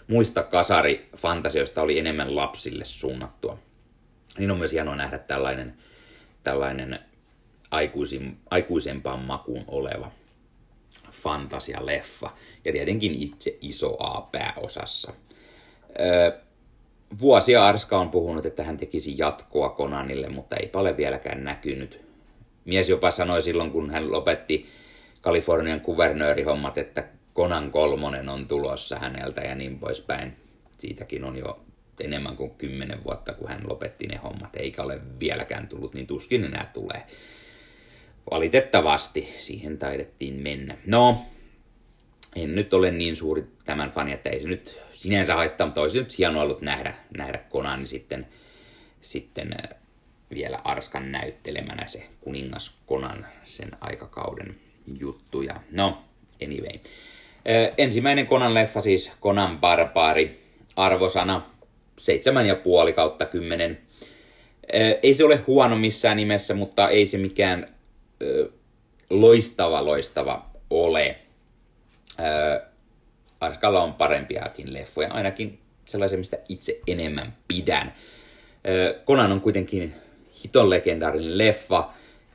muista 0.08 0.44
kasarifantasioista 0.44 1.82
oli 1.82 2.00
enemmän 2.00 2.36
lapsille 2.36 2.86
suunnattua. 2.86 3.60
Niin 4.38 4.52
on 4.52 4.58
myös 4.58 4.72
hienoa 4.72 4.96
nähdä 4.96 5.18
tällainen, 5.18 5.74
tällainen 6.44 7.00
aikuisin, 7.72 8.38
aikuisempaan 8.50 9.20
makuun 9.20 9.64
oleva 9.68 10.12
fantasialeffa. 11.12 12.32
Ja 12.66 12.72
tietenkin 12.72 13.16
itse 13.16 13.58
iso 13.62 13.98
A 14.00 14.22
pääosassa. 14.22 15.14
Vuosia 17.22 17.66
Arska 17.66 18.00
on 18.00 18.10
puhunut, 18.10 18.46
että 18.46 18.64
hän 18.64 18.78
tekisi 18.78 19.16
jatkoa 19.18 19.70
Konanille, 19.70 20.30
mutta 20.30 20.56
ei 20.56 20.70
ole 20.74 20.98
vieläkään 20.98 21.44
näkynyt. 21.44 22.02
Mies 22.66 22.90
jopa 22.90 23.12
sanoi 23.12 23.42
silloin, 23.42 23.72
kun 23.72 23.90
hän 23.90 24.12
lopetti 24.12 24.70
Kalifornian 25.22 25.82
kuvernöörihommat, 25.82 26.78
että 26.78 27.04
Konan 27.34 27.72
kolmonen 27.72 28.30
on 28.30 28.48
tulossa 28.48 29.00
häneltä 29.00 29.42
ja 29.42 29.56
niin 29.56 29.80
poispäin. 29.80 30.36
Siitäkin 30.80 31.24
on 31.24 31.38
jo 31.38 31.60
enemmän 32.00 32.38
kuin 32.38 32.52
kymmenen 32.52 33.04
vuotta, 33.04 33.34
kun 33.34 33.48
hän 33.50 33.62
lopetti 33.70 34.08
ne 34.08 34.18
hommat, 34.18 34.56
eikä 34.56 34.84
ole 34.84 35.02
vieläkään 35.20 35.68
tullut, 35.68 35.94
niin 35.94 36.08
tuskin 36.08 36.44
enää 36.44 36.72
tulee. 36.74 37.04
Valitettavasti 38.32 39.34
siihen 39.40 39.78
taidettiin 39.78 40.34
mennä. 40.34 40.78
No, 40.86 41.18
en 42.36 42.56
nyt 42.56 42.74
ole 42.74 42.92
niin 42.92 43.16
suuri 43.16 43.44
tämän 43.66 43.92
fani, 43.92 44.14
että 44.14 44.30
ei 44.30 44.40
se 44.42 44.48
nyt 44.48 44.80
sinänsä 44.94 45.36
haittaa, 45.36 45.68
mutta 45.68 45.82
olisi 45.82 46.00
nyt 46.00 46.18
hienoa 46.18 46.44
ollut 46.44 46.62
nähdä, 46.62 46.94
nähdä 47.18 47.38
Konan 47.38 47.88
sitten, 47.88 48.28
sitten 49.02 49.54
äh, 49.54 49.78
vielä 50.34 50.60
Arskan 50.64 51.12
näyttelemänä 51.12 51.88
se 51.88 52.04
kuningas 52.22 52.78
Konan 52.86 53.28
sen 53.44 53.72
aikakauden 53.82 54.56
juttuja. 55.00 55.56
No, 55.72 56.04
anyway. 56.44 56.76
Äh, 56.76 57.74
ensimmäinen 57.78 58.28
Konan 58.28 58.54
leffa 58.54 58.82
siis 58.82 59.12
Konan 59.20 59.60
barbaari, 59.60 60.40
arvosana 60.76 61.50
7,5 62.88 62.94
kautta 62.94 63.26
10. 63.26 63.72
Äh, 63.72 63.80
ei 65.04 65.14
se 65.14 65.26
ole 65.26 65.44
huono 65.48 65.76
missään 65.76 66.18
nimessä, 66.18 66.54
mutta 66.54 66.90
ei 66.90 67.06
se 67.06 67.18
mikään 67.18 67.76
loistava 69.10 69.86
loistava 69.86 70.46
ole. 70.70 71.25
Arskalla 73.40 73.84
on 73.84 73.94
parempiakin 73.94 74.74
leffoja, 74.74 75.14
ainakin 75.14 75.60
sellaisia, 75.86 76.18
mistä 76.18 76.38
itse 76.50 76.80
enemmän 76.88 77.34
pidän. 77.48 77.94
Konan 79.06 79.32
on 79.32 79.42
kuitenkin 79.42 79.96
hiton 80.44 80.70
legendaarinen 80.70 81.38
leffa, 81.38 81.90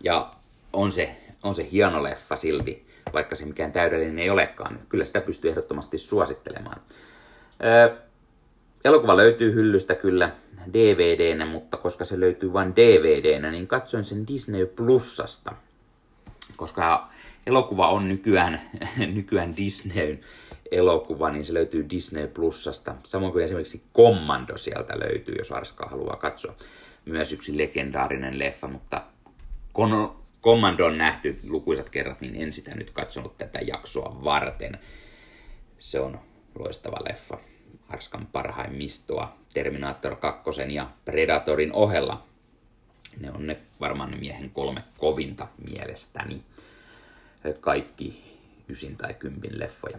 ja 0.04 0.34
on 0.72 0.92
se, 0.92 1.16
on 1.42 1.54
se 1.54 1.70
hieno 1.72 2.02
leffa 2.02 2.36
silti, 2.36 2.86
vaikka 3.12 3.36
se 3.36 3.46
mikään 3.46 3.72
täydellinen 3.72 4.18
ei 4.18 4.30
olekaan. 4.30 4.80
Kyllä 4.88 5.04
sitä 5.04 5.20
pystyy 5.20 5.50
ehdottomasti 5.50 5.98
suosittelemaan. 5.98 6.80
Elokuva 8.84 9.16
löytyy 9.16 9.54
hyllystä 9.54 9.94
kyllä 9.94 10.30
DVDnä, 10.72 11.46
mutta 11.46 11.76
koska 11.76 12.04
se 12.04 12.20
löytyy 12.20 12.52
vain 12.52 12.76
DVDnä, 12.76 13.50
niin 13.50 13.66
katsoin 13.66 14.04
sen 14.04 14.26
Disney 14.26 14.66
Plusasta. 14.66 15.52
Koska 16.56 17.08
elokuva 17.50 17.88
on 17.88 18.08
nykyään, 18.08 18.70
nykyään 19.16 19.56
Disneyn 19.56 20.20
elokuva, 20.70 21.30
niin 21.30 21.44
se 21.44 21.54
löytyy 21.54 21.90
Disney 21.90 22.28
Plusasta. 22.28 22.94
Samoin 23.04 23.32
kuin 23.32 23.44
esimerkiksi 23.44 23.82
Commando 23.96 24.58
sieltä 24.58 24.98
löytyy, 24.98 25.34
jos 25.38 25.52
Arska 25.52 25.86
haluaa 25.86 26.16
katsoa. 26.16 26.54
Myös 27.04 27.32
yksi 27.32 27.58
legendaarinen 27.58 28.38
leffa, 28.38 28.68
mutta 28.68 29.02
kun 29.72 30.16
Commando 30.42 30.86
on 30.86 30.98
nähty 30.98 31.40
lukuisat 31.48 31.90
kerrat, 31.90 32.20
niin 32.20 32.36
en 32.36 32.52
sitä 32.52 32.74
nyt 32.74 32.90
katsonut 32.90 33.38
tätä 33.38 33.58
jaksoa 33.58 34.20
varten. 34.24 34.78
Se 35.78 36.00
on 36.00 36.20
loistava 36.58 36.96
leffa. 37.08 37.38
Arskan 37.88 38.26
parhaimmistoa 38.26 39.36
Terminator 39.54 40.16
2 40.16 40.50
ja 40.68 40.90
Predatorin 41.04 41.72
ohella. 41.72 42.26
Ne 43.20 43.30
on 43.30 43.46
ne 43.46 43.56
varmaan 43.80 44.10
ne 44.10 44.16
miehen 44.16 44.50
kolme 44.50 44.84
kovinta 44.98 45.46
mielestäni. 45.70 46.42
Kaikki 47.60 48.38
ysin 48.68 48.96
tai 48.96 49.14
kympin 49.14 49.58
leffoja. 49.58 49.98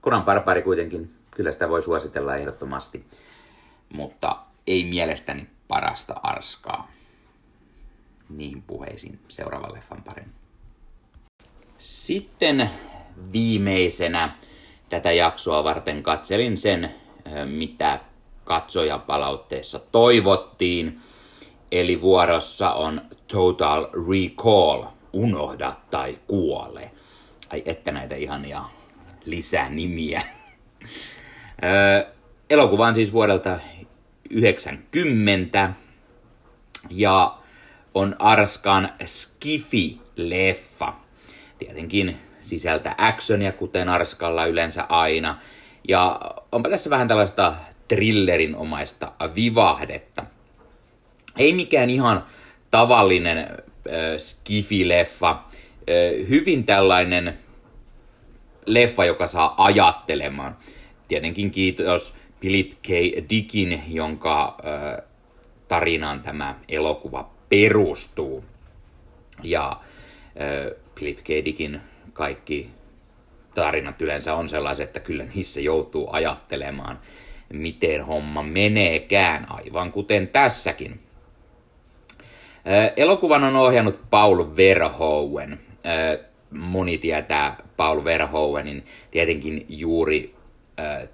Konan 0.00 0.24
Barbari 0.24 0.62
kuitenkin, 0.62 1.14
kyllä 1.30 1.52
sitä 1.52 1.68
voi 1.68 1.82
suositella 1.82 2.36
ehdottomasti, 2.36 3.04
mutta 3.92 4.36
ei 4.66 4.84
mielestäni 4.84 5.46
parasta 5.68 6.14
arskaa. 6.22 6.90
Niihin 8.28 8.62
puheisiin 8.62 9.20
seuraavan 9.28 9.74
leffan 9.74 10.02
parin. 10.02 10.32
Sitten 11.78 12.70
viimeisenä 13.32 14.36
tätä 14.88 15.12
jaksoa 15.12 15.64
varten 15.64 16.02
katselin 16.02 16.58
sen, 16.58 16.94
mitä 17.44 18.00
katsojapalautteessa 18.44 19.78
toivottiin. 19.78 21.00
Eli 21.72 22.00
vuorossa 22.00 22.72
on 22.72 23.02
Total 23.28 23.88
Recall, 24.10 24.84
unohda 25.12 25.74
tai 25.90 26.18
kuole. 26.26 26.90
Ai 27.52 27.62
että 27.66 27.92
näitä 27.92 28.14
ihania 28.14 28.64
lisää 29.24 29.68
nimiä. 29.68 30.22
elokuva 32.50 32.86
on 32.86 32.94
siis 32.94 33.12
vuodelta 33.12 33.58
90 34.30 35.72
ja 36.90 37.38
on 37.94 38.16
Arskan 38.18 38.88
Skifi-leffa. 39.04 40.92
Tietenkin 41.58 42.18
sisältä 42.40 42.94
actionia, 42.98 43.52
kuten 43.52 43.88
Arskalla 43.88 44.46
yleensä 44.46 44.86
aina. 44.88 45.38
Ja 45.88 46.20
onpa 46.52 46.68
tässä 46.68 46.90
vähän 46.90 47.08
tällaista 47.08 47.54
thrillerin-omaista 47.88 49.12
vivahdetta. 49.34 50.24
Ei 51.36 51.52
mikään 51.52 51.90
ihan 51.90 52.24
tavallinen 52.74 53.38
äh, 53.38 54.18
skifi-leffa. 54.18 55.30
Äh, 55.30 56.28
hyvin 56.28 56.64
tällainen 56.64 57.38
leffa, 58.66 59.04
joka 59.04 59.26
saa 59.26 59.64
ajattelemaan. 59.64 60.56
Tietenkin 61.08 61.50
kiitos 61.50 62.14
Philip 62.40 62.72
K. 62.82 62.88
Dickin, 63.30 63.82
jonka 63.88 64.56
äh, 64.64 65.04
tarinaan 65.68 66.20
tämä 66.20 66.54
elokuva 66.68 67.30
perustuu. 67.48 68.44
Ja 69.42 69.70
äh, 69.70 70.76
Philip 70.94 71.18
K. 71.18 71.28
Dickin 71.28 71.80
kaikki 72.12 72.70
tarinat 73.54 74.02
yleensä 74.02 74.34
on 74.34 74.48
sellaiset, 74.48 74.86
että 74.86 75.00
kyllä 75.00 75.24
niissä 75.34 75.60
joutuu 75.60 76.08
ajattelemaan, 76.12 76.98
miten 77.52 78.04
homma 78.04 78.42
meneekään, 78.42 79.46
aivan 79.50 79.92
kuten 79.92 80.28
tässäkin. 80.28 81.03
Elokuvan 82.96 83.44
on 83.44 83.56
ohjannut 83.56 84.10
Paul 84.10 84.44
Verhoeven. 84.56 85.60
Moni 86.50 86.98
tietää 86.98 87.56
Paul 87.76 88.04
Verhoevenin 88.04 88.86
tietenkin 89.10 89.66
juuri 89.68 90.34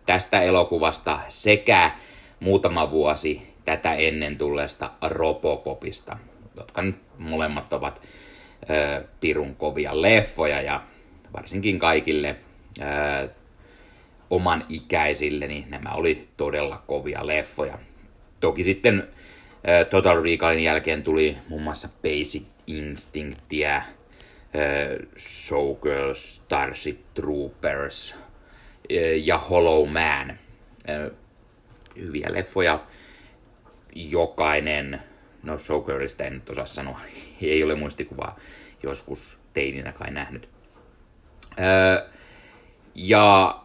tästä 0.06 0.42
elokuvasta 0.42 1.20
sekä 1.28 1.90
muutama 2.40 2.90
vuosi 2.90 3.42
tätä 3.64 3.94
ennen 3.94 4.38
tulleesta 4.38 4.90
Robocopista, 5.08 6.16
jotka 6.56 6.82
nyt 6.82 6.96
molemmat 7.18 7.72
ovat 7.72 8.02
pirun 9.20 9.56
kovia 9.56 10.02
leffoja 10.02 10.60
ja 10.62 10.82
varsinkin 11.32 11.78
kaikille 11.78 12.36
oman 14.30 14.64
ikäisille, 14.68 15.46
niin 15.46 15.64
nämä 15.68 15.90
oli 15.94 16.28
todella 16.36 16.82
kovia 16.86 17.26
leffoja. 17.26 17.78
Toki 18.40 18.64
sitten 18.64 19.08
Total 19.90 20.22
Recallin 20.22 20.64
jälkeen 20.64 21.02
tuli 21.02 21.38
muun 21.48 21.62
muassa 21.62 21.88
Basic 22.02 22.44
Instinctia, 22.66 23.82
Showgirls, 25.18 26.36
Starship 26.36 27.00
Troopers 27.14 28.14
ja 29.22 29.38
Hollow 29.38 29.88
Man. 29.88 30.38
Hyviä 31.96 32.28
leffoja. 32.32 32.80
Jokainen, 33.94 35.02
no 35.42 35.58
Showgirlista 35.58 36.24
en 36.24 36.32
nyt 36.32 36.50
osaa 36.50 36.66
sanoa, 36.66 37.00
ei 37.42 37.64
ole 37.64 37.74
muistikuvaa 37.74 38.38
joskus 38.82 39.38
teininä 39.52 39.92
kai 39.92 40.10
nähnyt. 40.10 40.48
Ja, 42.94 43.60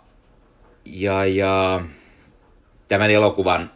ja, 0.86 1.26
ja 1.26 1.82
tämän 2.88 3.12
elokuvan 3.12 3.72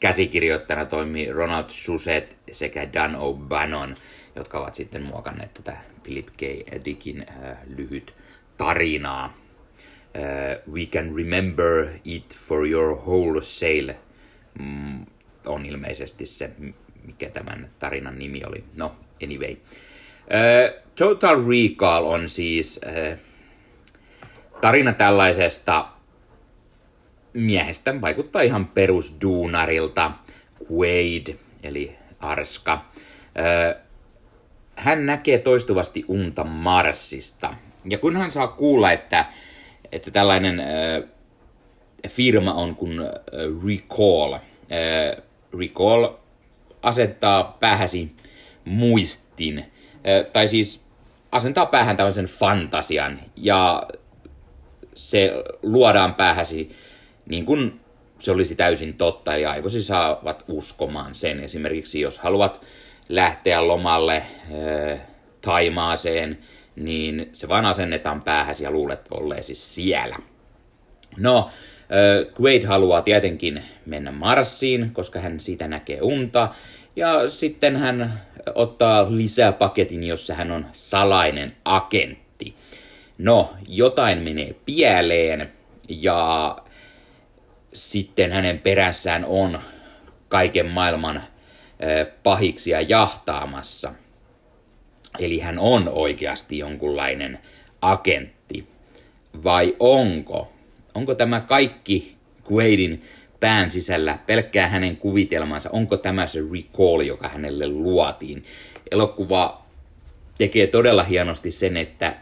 käsikirjoittajana 0.00 0.86
toimii 0.86 1.32
Ronald 1.32 1.64
Suset 1.68 2.36
sekä 2.52 2.92
Dan 2.92 3.14
O'Bannon, 3.14 3.96
jotka 4.36 4.58
ovat 4.58 4.74
sitten 4.74 5.02
muokanneet 5.02 5.54
tätä 5.54 5.76
Philip 6.02 6.26
K. 6.26 6.40
Dickin 6.84 7.26
äh, 7.28 7.58
lyhyt 7.76 8.14
tarinaa. 8.56 9.24
Äh, 10.16 10.72
We 10.72 10.86
can 10.86 11.16
remember 11.16 11.88
it 12.04 12.36
for 12.36 12.68
your 12.68 12.96
whole 12.96 13.42
sale 13.42 13.96
mm, 14.58 15.06
on 15.46 15.66
ilmeisesti 15.66 16.26
se, 16.26 16.50
mikä 17.06 17.30
tämän 17.30 17.70
tarinan 17.78 18.18
nimi 18.18 18.42
oli. 18.44 18.64
No, 18.74 18.96
anyway. 19.24 19.56
Äh, 20.34 20.82
Total 20.94 21.36
Recall 21.48 22.04
on 22.06 22.28
siis 22.28 22.80
äh, 22.86 23.18
tarina 24.60 24.92
tällaisesta 24.92 25.88
miehestä 27.32 28.00
vaikuttaa 28.00 28.42
ihan 28.42 28.66
perusduunarilta, 28.66 30.10
Quaid, 30.72 31.36
eli 31.62 31.96
Arska. 32.20 32.84
Hän 34.76 35.06
näkee 35.06 35.38
toistuvasti 35.38 36.04
unta 36.08 36.44
Marsista. 36.44 37.54
Ja 37.90 37.98
kun 37.98 38.16
hän 38.16 38.30
saa 38.30 38.48
kuulla, 38.48 38.92
että, 38.92 39.26
että 39.92 40.10
tällainen 40.10 40.62
firma 42.08 42.54
on 42.54 42.76
kuin 42.76 43.00
Recall, 43.66 44.38
Recall 45.58 46.08
asettaa 46.82 47.56
päähäsi 47.60 48.12
muistin, 48.64 49.72
tai 50.32 50.48
siis 50.48 50.82
asentaa 51.32 51.66
päähän 51.66 51.96
tällaisen 51.96 52.24
fantasian, 52.24 53.20
ja 53.36 53.88
se 54.94 55.32
luodaan 55.62 56.14
päähäsi 56.14 56.76
niin 57.28 57.46
kuin 57.46 57.80
se 58.18 58.30
olisi 58.30 58.54
täysin 58.54 58.94
totta, 58.94 59.36
ja 59.36 59.50
aivosi 59.50 59.82
saavat 59.82 60.44
uskomaan 60.48 61.14
sen. 61.14 61.40
Esimerkiksi 61.40 62.00
jos 62.00 62.18
haluat 62.18 62.60
lähteä 63.08 63.68
lomalle 63.68 64.16
äh, 64.16 65.00
Taimaaseen, 65.40 66.38
niin 66.76 67.30
se 67.32 67.48
vaan 67.48 67.66
asennetaan 67.66 68.22
päähäsi 68.22 68.64
ja 68.64 68.70
luulet 68.70 69.00
olleesi 69.10 69.54
siellä. 69.54 70.16
No, 71.16 71.50
Quaid 72.40 72.64
haluaa 72.64 73.02
tietenkin 73.02 73.62
mennä 73.86 74.12
Marsiin, 74.12 74.90
koska 74.92 75.20
hän 75.20 75.40
siitä 75.40 75.68
näkee 75.68 75.98
unta, 76.02 76.48
ja 76.96 77.30
sitten 77.30 77.76
hän 77.76 78.20
ottaa 78.54 79.06
lisää 79.10 79.52
paketin, 79.52 80.04
jossa 80.04 80.34
hän 80.34 80.50
on 80.50 80.66
salainen 80.72 81.56
agentti. 81.64 82.54
No, 83.18 83.54
jotain 83.68 84.18
menee 84.18 84.54
pieleen, 84.66 85.52
ja 85.88 86.56
sitten 87.72 88.32
hänen 88.32 88.58
perässään 88.58 89.24
on 89.24 89.58
kaiken 90.28 90.66
maailman 90.66 91.22
pahiksia 92.22 92.80
jahtaamassa. 92.80 93.92
Eli 95.18 95.38
hän 95.38 95.58
on 95.58 95.88
oikeasti 95.88 96.58
jonkunlainen 96.58 97.38
agentti. 97.82 98.68
Vai 99.44 99.76
onko? 99.80 100.52
Onko 100.94 101.14
tämä 101.14 101.40
kaikki 101.40 102.16
Quaidin 102.52 103.04
pään 103.40 103.70
sisällä 103.70 104.18
pelkkää 104.26 104.68
hänen 104.68 104.96
kuvitelmansa? 104.96 105.70
Onko 105.70 105.96
tämä 105.96 106.26
se 106.26 106.40
recall, 106.52 107.00
joka 107.00 107.28
hänelle 107.28 107.68
luotiin? 107.68 108.44
Elokuva 108.90 109.62
tekee 110.38 110.66
todella 110.66 111.04
hienosti 111.04 111.50
sen, 111.50 111.76
että 111.76 112.16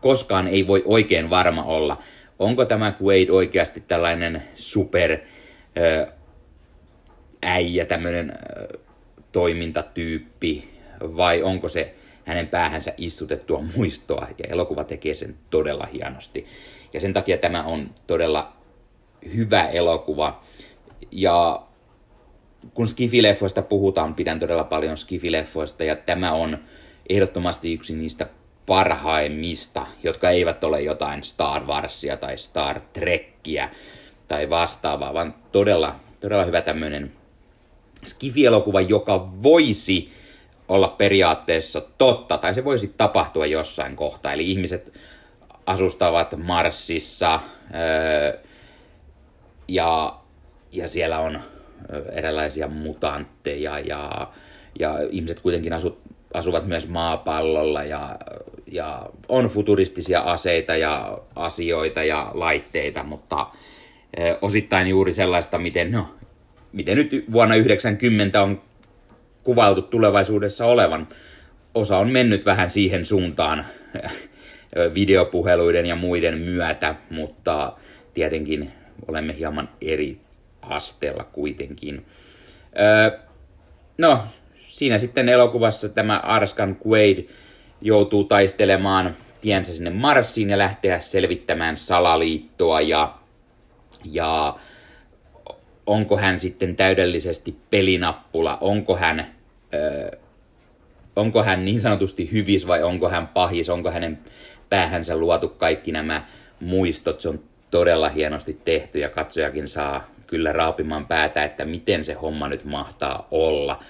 koskaan 0.00 0.48
ei 0.48 0.66
voi 0.66 0.82
oikein 0.84 1.30
varma 1.30 1.62
olla, 1.62 1.98
onko 2.38 2.64
tämä 2.64 2.94
Quaid 3.02 3.28
oikeasti 3.28 3.80
tällainen 3.80 4.42
super 4.54 5.12
äh, 5.12 6.12
äijä, 7.42 7.84
tämmöinen 7.84 8.30
äh, 8.30 8.80
toimintatyyppi, 9.32 10.68
vai 11.00 11.42
onko 11.42 11.68
se 11.68 11.94
hänen 12.24 12.48
päähänsä 12.48 12.94
istutettua 12.96 13.64
muistoa, 13.76 14.28
ja 14.38 14.44
elokuva 14.48 14.84
tekee 14.84 15.14
sen 15.14 15.34
todella 15.50 15.88
hienosti. 15.92 16.46
Ja 16.92 17.00
sen 17.00 17.12
takia 17.12 17.38
tämä 17.38 17.64
on 17.64 17.90
todella 18.06 18.52
hyvä 19.34 19.68
elokuva. 19.68 20.42
Ja 21.10 21.62
kun 22.74 22.88
skifileffoista 22.88 23.62
puhutaan, 23.62 24.14
pidän 24.14 24.40
todella 24.40 24.64
paljon 24.64 24.98
skifileffoista, 24.98 25.84
ja 25.84 25.96
tämä 25.96 26.32
on 26.32 26.58
ehdottomasti 27.08 27.74
yksi 27.74 27.96
niistä 27.96 28.26
parhaimmista, 28.68 29.86
jotka 30.02 30.30
eivät 30.30 30.64
ole 30.64 30.80
jotain 30.82 31.24
Star 31.24 31.64
Warsia 31.64 32.16
tai 32.16 32.38
Star 32.38 32.80
Trekkiä 32.92 33.70
tai 34.28 34.50
vastaavaa, 34.50 35.14
vaan 35.14 35.34
todella, 35.52 35.96
todella 36.20 36.44
hyvä 36.44 36.60
tämmöinen 36.62 37.12
skifielokuva, 38.06 38.80
joka 38.80 39.28
voisi 39.42 40.12
olla 40.68 40.88
periaatteessa 40.88 41.80
totta, 41.80 42.38
tai 42.38 42.54
se 42.54 42.64
voisi 42.64 42.94
tapahtua 42.96 43.46
jossain 43.46 43.96
kohtaa. 43.96 44.32
Eli 44.32 44.50
ihmiset 44.50 44.92
asustavat 45.66 46.36
Marsissa, 46.36 47.40
öö, 47.74 48.38
ja, 49.68 50.18
ja 50.72 50.88
siellä 50.88 51.18
on 51.18 51.40
erilaisia 52.12 52.68
mutantteja, 52.68 53.78
ja, 53.78 54.30
ja 54.78 54.98
ihmiset 55.10 55.40
kuitenkin 55.40 55.72
asut, 55.72 55.98
asuvat 56.34 56.66
myös 56.66 56.88
maapallolla 56.88 57.84
ja, 57.84 58.16
ja 58.72 59.06
on 59.28 59.46
futuristisia 59.46 60.20
aseita 60.20 60.76
ja 60.76 61.18
asioita 61.36 62.02
ja 62.02 62.30
laitteita, 62.34 63.02
mutta 63.02 63.46
osittain 64.42 64.88
juuri 64.88 65.12
sellaista, 65.12 65.58
miten, 65.58 65.92
no, 65.92 66.14
miten 66.72 66.96
nyt 66.96 67.24
vuonna 67.32 67.54
90 67.54 68.42
on 68.42 68.62
kuvailtu 69.44 69.82
tulevaisuudessa 69.82 70.66
olevan. 70.66 71.08
Osa 71.74 71.98
on 71.98 72.10
mennyt 72.10 72.46
vähän 72.46 72.70
siihen 72.70 73.04
suuntaan 73.04 73.66
videopuheluiden 74.94 75.86
ja 75.86 75.96
muiden 75.96 76.38
myötä, 76.38 76.94
mutta 77.10 77.72
tietenkin 78.14 78.72
olemme 79.08 79.38
hieman 79.38 79.68
eri 79.80 80.20
asteella 80.62 81.24
kuitenkin. 81.24 82.06
no, 83.98 84.24
siinä 84.60 84.98
sitten 84.98 85.28
elokuvassa 85.28 85.88
tämä 85.88 86.18
Arskan 86.18 86.76
Quaid 86.86 87.28
joutuu 87.80 88.24
taistelemaan 88.24 89.16
tiensä 89.40 89.72
sinne 89.74 89.90
Marsiin 89.90 90.50
ja 90.50 90.58
lähteä 90.58 91.00
selvittämään 91.00 91.76
salaliittoa 91.76 92.80
ja, 92.80 93.14
ja 94.04 94.56
onko 95.86 96.16
hän 96.16 96.38
sitten 96.38 96.76
täydellisesti 96.76 97.56
pelinappula, 97.70 98.58
onko 98.60 98.96
hän, 98.96 99.34
ö, 99.74 100.16
onko 101.16 101.42
hän 101.42 101.64
niin 101.64 101.80
sanotusti 101.80 102.32
hyvis 102.32 102.66
vai 102.66 102.82
onko 102.82 103.08
hän 103.08 103.28
pahis, 103.28 103.68
onko 103.68 103.90
hänen 103.90 104.18
päähänsä 104.68 105.16
luotu 105.16 105.48
kaikki 105.48 105.92
nämä 105.92 106.24
muistot, 106.60 107.20
se 107.20 107.28
on 107.28 107.40
todella 107.70 108.08
hienosti 108.08 108.60
tehty 108.64 108.98
ja 108.98 109.08
katsojakin 109.08 109.68
saa 109.68 110.08
kyllä 110.26 110.52
raapimaan 110.52 111.06
päätä, 111.06 111.44
että 111.44 111.64
miten 111.64 112.04
se 112.04 112.12
homma 112.12 112.48
nyt 112.48 112.64
mahtaa 112.64 113.28
olla. 113.30 113.84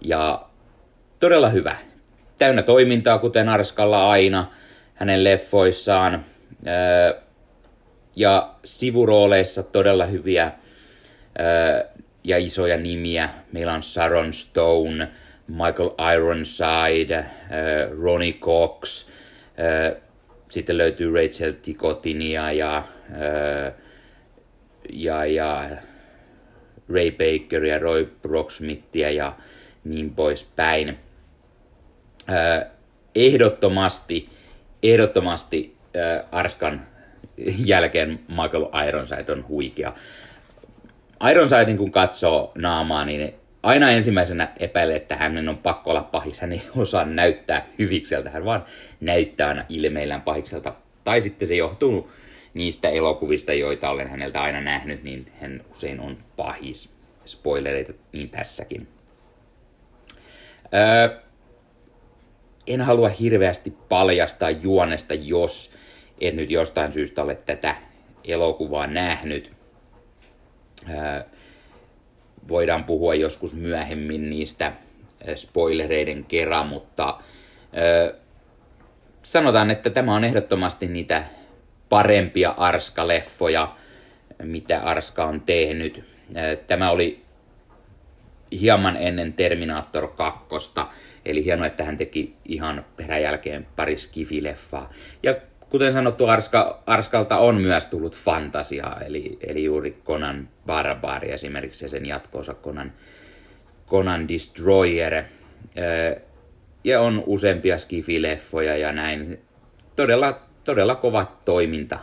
Ja 0.00 0.46
todella 1.18 1.48
hyvä. 1.48 1.76
Täynnä 2.38 2.62
toimintaa, 2.62 3.18
kuten 3.18 3.48
Arskalla 3.48 4.10
aina 4.10 4.50
hänen 4.94 5.24
leffoissaan. 5.24 6.24
Ja 8.16 8.54
sivurooleissa 8.64 9.62
todella 9.62 10.06
hyviä 10.06 10.52
ja 12.24 12.38
isoja 12.38 12.76
nimiä. 12.76 13.28
Meillä 13.52 13.72
on 13.72 13.82
Sharon 13.82 14.32
Stone, 14.32 15.08
Michael 15.48 16.14
Ironside, 16.14 17.24
Ronnie 18.02 18.32
Cox, 18.32 19.08
sitten 20.48 20.78
löytyy 20.78 21.14
Rachel 21.14 21.52
Ticotinia 21.62 22.52
ja, 22.52 22.82
ja, 24.90 25.26
ja 25.26 25.70
Ray 26.88 27.10
Baker 27.10 27.64
ja 27.64 27.78
Roy 27.78 28.12
Brocksmithia 28.22 29.10
ja 29.10 29.36
niin 29.84 30.14
poispäin. 30.14 30.98
Ehdottomasti, 33.14 34.28
ehdottomasti 34.82 35.76
Arskan 36.32 36.86
jälkeen 37.64 38.20
Michael 38.28 38.88
Ironside 38.88 39.32
on 39.32 39.48
huikea. 39.48 39.92
Ironsidein 41.30 41.76
kun 41.76 41.92
katsoo 41.92 42.52
naamaa, 42.54 43.04
niin 43.04 43.34
aina 43.62 43.90
ensimmäisenä 43.90 44.48
epäilee, 44.58 44.96
että 44.96 45.16
hänen 45.16 45.48
on 45.48 45.58
pakko 45.58 45.90
olla 45.90 46.02
pahis. 46.02 46.40
Hän 46.40 46.52
ei 46.52 46.62
osaa 46.76 47.04
näyttää 47.04 47.66
hyvikseltä, 47.78 48.30
hän 48.30 48.44
vaan 48.44 48.64
näyttää 49.00 49.48
aina 49.48 49.64
ilmeillään 49.68 50.22
pahikselta. 50.22 50.74
Tai 51.04 51.20
sitten 51.20 51.48
se 51.48 51.54
johtuu 51.54 52.10
niistä 52.54 52.88
elokuvista, 52.88 53.52
joita 53.52 53.90
olen 53.90 54.08
häneltä 54.08 54.40
aina 54.40 54.60
nähnyt, 54.60 55.02
niin 55.02 55.32
hän 55.40 55.64
usein 55.70 56.00
on 56.00 56.18
pahis. 56.36 56.90
Spoilereita 57.24 57.92
niin 58.12 58.30
tässäkin. 58.30 58.88
Öö, 60.74 61.18
en 62.68 62.80
halua 62.80 63.08
hirveästi 63.08 63.74
paljastaa 63.88 64.50
juonesta, 64.50 65.14
jos 65.14 65.72
et 66.20 66.34
nyt 66.34 66.50
jostain 66.50 66.92
syystä 66.92 67.22
ole 67.22 67.34
tätä 67.34 67.76
elokuvaa 68.24 68.86
nähnyt. 68.86 69.52
Öö, 70.90 71.22
voidaan 72.48 72.84
puhua 72.84 73.14
joskus 73.14 73.54
myöhemmin 73.54 74.30
niistä 74.30 74.72
spoilereiden 75.34 76.24
kerran, 76.24 76.66
mutta 76.66 77.20
öö, 77.76 78.14
sanotaan, 79.22 79.70
että 79.70 79.90
tämä 79.90 80.14
on 80.14 80.24
ehdottomasti 80.24 80.88
niitä 80.88 81.24
parempia 81.88 82.50
Arska-leffoja, 82.50 83.76
mitä 84.42 84.80
Arska 84.80 85.24
on 85.24 85.40
tehnyt. 85.40 86.04
Tämä 86.66 86.90
oli 86.90 87.27
hieman 88.52 88.96
ennen 88.96 89.32
Terminator 89.32 90.08
2. 90.08 90.46
Eli 91.24 91.44
hienoa, 91.44 91.66
että 91.66 91.84
hän 91.84 91.96
teki 91.96 92.34
ihan 92.44 92.84
peräjälkeen 92.96 93.66
pari 93.76 93.98
skifileffaa. 93.98 94.92
Ja 95.22 95.34
kuten 95.70 95.92
sanottu, 95.92 96.26
Arska, 96.26 96.82
Arskalta 96.86 97.36
on 97.38 97.60
myös 97.60 97.86
tullut 97.86 98.16
fantasiaa, 98.16 99.00
eli, 99.00 99.38
eli 99.40 99.64
juuri 99.64 100.02
Conan 100.04 100.48
Barbari 100.66 101.32
esimerkiksi 101.32 101.84
ja 101.84 101.88
sen 101.88 102.06
jatkoosa 102.06 102.54
Conan, 102.54 102.92
Conan 103.86 104.28
Destroyer. 104.28 105.24
Ja 106.84 107.00
on 107.00 107.22
useampia 107.26 107.78
skifileffoja 107.78 108.76
ja 108.76 108.92
näin. 108.92 109.40
Todella, 109.96 110.40
todella 110.64 110.94
kova 110.94 111.38
toiminta. 111.44 111.98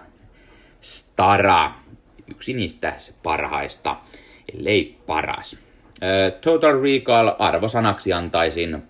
Stara, 0.81 1.71
yksi 2.27 2.53
niistä 2.53 2.93
parhaista, 3.23 3.97
ellei 4.53 4.97
paras. 5.05 5.64
Total 6.41 6.81
Recall 6.81 7.31
arvosanaksi 7.39 8.13
antaisin 8.13 8.83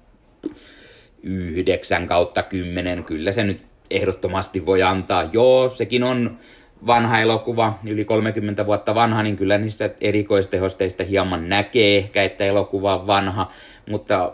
9 1.24 2.08
kautta 2.08 2.44
10. 2.44 3.04
Kyllä 3.04 3.32
se 3.32 3.44
nyt 3.44 3.62
ehdottomasti 3.90 4.66
voi 4.66 4.84
antaa. 4.84 5.30
Joo, 5.32 5.70
sekin 5.70 6.04
on 6.04 6.38
vanha 6.88 7.20
elokuva, 7.20 7.80
yli 7.88 8.06
30 8.06 8.66
vuotta 8.66 8.96
vanha, 8.96 9.24
niin 9.24 9.38
kyllä 9.38 9.58
niistä 9.58 9.90
erikoistehosteista 10.02 11.04
hieman 11.04 11.50
näkee 11.50 11.98
ehkä, 11.98 12.24
että 12.24 12.46
elokuva 12.46 12.96
on 12.96 13.08
vanha, 13.08 13.52
mutta 13.90 14.34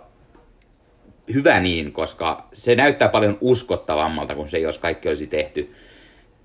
hyvä 1.34 1.60
niin, 1.60 1.92
koska 1.92 2.48
se 2.54 2.76
näyttää 2.76 3.10
paljon 3.10 3.38
uskottavammalta 3.42 4.36
kuin 4.36 4.50
se, 4.50 4.60
jos 4.60 4.78
kaikki 4.78 5.10
olisi 5.10 5.28
tehty, 5.28 5.74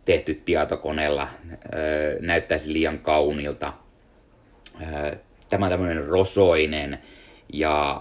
tehty 0.05 0.43
tietokoneella. 0.45 1.29
näyttäisi 2.21 2.73
liian 2.73 2.99
kaunilta. 2.99 3.73
Tämä 5.49 5.67
on 5.67 5.73
tämmöinen 5.73 6.07
rosoinen 6.07 6.99
ja 7.53 8.01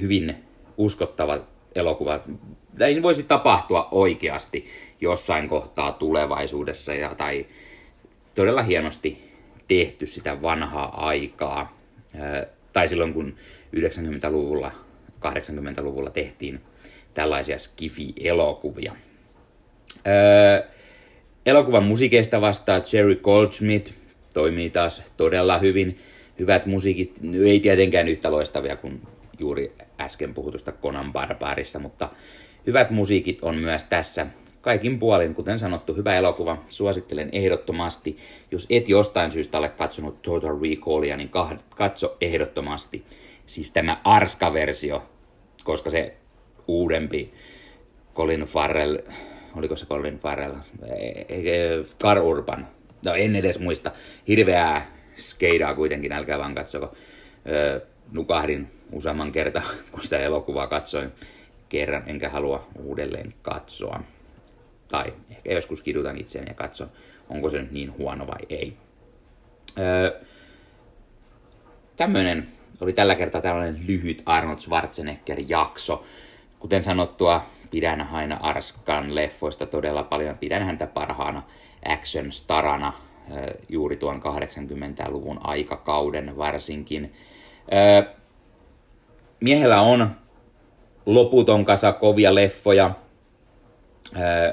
hyvin 0.00 0.36
uskottava 0.76 1.38
elokuva. 1.74 2.20
Tämä 2.78 3.02
voisi 3.02 3.22
tapahtua 3.22 3.88
oikeasti 3.90 4.66
jossain 5.00 5.48
kohtaa 5.48 5.92
tulevaisuudessa 5.92 6.94
ja, 6.94 7.14
tai 7.14 7.46
todella 8.34 8.62
hienosti 8.62 9.32
tehty 9.68 10.06
sitä 10.06 10.42
vanhaa 10.42 11.06
aikaa. 11.06 11.78
tai 12.72 12.88
silloin 12.88 13.14
kun 13.14 13.36
90-luvulla, 13.76 14.72
80-luvulla 15.20 16.10
tehtiin 16.10 16.60
tällaisia 17.14 17.58
skifi-elokuvia. 17.58 18.96
elokuvan 21.46 21.84
musiikeista 21.84 22.40
vastaa 22.40 22.80
Jerry 22.92 23.16
Goldsmith, 23.16 23.92
toimii 24.34 24.70
taas 24.70 25.02
todella 25.16 25.58
hyvin. 25.58 25.98
Hyvät 26.38 26.66
musiikit, 26.66 27.20
ei 27.44 27.60
tietenkään 27.60 28.08
yhtä 28.08 28.30
loistavia 28.30 28.76
kuin 28.76 29.02
juuri 29.38 29.72
äsken 30.00 30.34
puhutusta 30.34 30.72
Conan 30.72 31.12
Barbarissa, 31.12 31.78
mutta 31.78 32.08
hyvät 32.66 32.90
musiikit 32.90 33.38
on 33.42 33.56
myös 33.56 33.84
tässä. 33.84 34.26
Kaikin 34.60 34.98
puolin, 34.98 35.34
kuten 35.34 35.58
sanottu, 35.58 35.94
hyvä 35.94 36.14
elokuva. 36.14 36.64
Suosittelen 36.68 37.28
ehdottomasti. 37.32 38.18
Jos 38.50 38.66
et 38.70 38.88
jostain 38.88 39.32
syystä 39.32 39.58
ole 39.58 39.68
katsonut 39.68 40.22
Total 40.22 40.58
Recallia, 40.62 41.16
niin 41.16 41.30
katso 41.76 42.16
ehdottomasti. 42.20 43.04
Siis 43.46 43.70
tämä 43.70 44.00
Arska-versio, 44.04 45.02
koska 45.64 45.90
se 45.90 46.14
uudempi 46.68 47.32
Colin 48.14 48.40
Farrell, 48.40 48.98
oliko 49.56 49.76
se 49.76 49.86
Colin 49.86 50.18
Farrell, 50.18 50.54
Car 52.00 52.18
Urban, 52.18 52.68
no 53.04 53.14
en 53.14 53.36
edes 53.36 53.58
muista, 53.58 53.90
hirveää 54.28 55.01
skeidaa 55.30 55.74
kuitenkin, 55.74 56.12
älkää 56.12 56.38
vaan 56.38 56.54
katsoko. 56.54 56.92
Öö, 57.48 57.80
nukahdin 58.12 58.70
useamman 58.92 59.32
kertaa, 59.32 59.62
kun 59.92 60.02
sitä 60.02 60.18
elokuvaa 60.18 60.66
katsoin 60.66 61.12
kerran, 61.68 62.02
enkä 62.06 62.28
halua 62.28 62.68
uudelleen 62.82 63.34
katsoa. 63.42 64.00
Tai 64.88 65.12
ehkä 65.30 65.52
joskus 65.52 65.82
kidutan 65.82 66.18
itseäni 66.18 66.50
ja 66.50 66.54
katson, 66.54 66.90
onko 67.28 67.50
se 67.50 67.62
nyt 67.62 67.72
niin 67.72 67.98
huono 67.98 68.26
vai 68.26 68.40
ei. 68.48 68.76
Öö, 69.78 70.20
tämmönen 71.96 72.48
oli 72.80 72.92
tällä 72.92 73.14
kertaa 73.14 73.40
tällainen 73.40 73.86
lyhyt 73.86 74.22
Arnold 74.26 74.58
Schwarzenegger-jakso. 74.58 76.04
Kuten 76.58 76.84
sanottua, 76.84 77.46
pidän 77.70 78.08
aina 78.12 78.36
Arskan 78.40 79.14
leffoista 79.14 79.66
todella 79.66 80.02
paljon. 80.02 80.38
Pidän 80.38 80.62
häntä 80.62 80.86
parhaana 80.86 81.42
action-starana 81.84 82.92
juuri 83.68 83.96
tuon 83.96 84.22
80-luvun 84.22 85.40
aikakauden 85.42 86.36
varsinkin. 86.36 87.12
Miehellä 89.40 89.80
on 89.80 90.10
loputon 91.06 91.64
kasa 91.64 91.92
kovia 91.92 92.34
leffoja, 92.34 92.94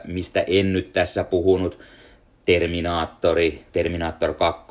mistä 0.04 0.44
en 0.48 0.74
nyt 0.74 0.94
tässä 0.94 1.24
puhunut. 1.24 1.80
Terminaattori, 2.46 3.66
Terminaattor 3.72 4.34
2. 4.34 4.66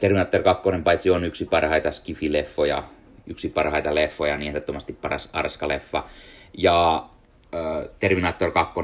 Terminaattor 0.00 0.42
2 0.42 0.62
paitsi 0.84 1.10
on 1.10 1.24
yksi 1.24 1.44
parhaita 1.44 1.92
skifileffoja, 1.92 2.84
yksi 3.26 3.48
parhaita 3.48 3.94
leffoja, 3.94 4.36
niin 4.36 4.48
ehdottomasti 4.48 4.92
paras 4.92 5.30
Arska-leffa. 5.32 6.04
Ja 6.58 7.06
Terminaattor 7.98 8.50
2, 8.50 8.80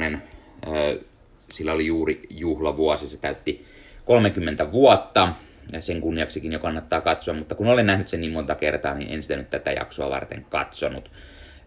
sillä 1.51 1.73
oli 1.73 1.87
juuri 1.87 2.23
juhlavuosi, 2.31 3.09
se 3.09 3.17
täytti 3.17 3.67
30 4.11 4.73
vuotta 4.73 5.33
ja 5.73 5.81
sen 5.81 6.01
kunniaksikin 6.01 6.53
jo 6.53 6.59
kannattaa 6.59 7.01
katsoa, 7.01 7.35
mutta 7.35 7.55
kun 7.55 7.67
olen 7.67 7.87
nähnyt 7.87 8.09
sen 8.09 8.21
niin 8.21 8.33
monta 8.33 8.55
kertaa, 8.55 8.95
niin 8.95 9.11
en 9.11 9.23
sitä 9.23 9.37
nyt 9.37 9.51
tätä 9.51 9.73
jaksoa 9.73 10.11
varten 10.11 10.47
katsonut. 10.49 11.11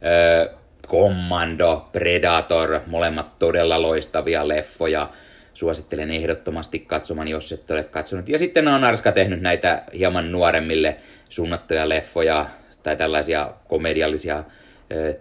Öö, 0.06 0.54
Commando, 0.88 1.90
Predator, 1.92 2.80
molemmat 2.88 3.40
todella 3.40 3.82
loistavia 3.82 4.48
leffoja. 4.48 5.10
Suosittelen 5.54 6.12
ehdottomasti 6.12 6.80
katsomaan, 6.80 7.28
jos 7.28 7.52
et 7.52 7.72
ole 7.72 7.84
katsonut. 7.84 8.30
Ja 8.30 8.38
sitten 8.38 8.68
on 8.68 8.84
Arska 8.84 9.12
tehnyt 9.12 9.42
näitä 9.42 9.84
hieman 9.94 10.32
nuoremmille 10.32 10.98
suunnattuja 11.30 11.90
leffoja 11.90 12.46
tai 12.84 12.96
tällaisia 12.96 13.52
komediallisia 13.68 14.44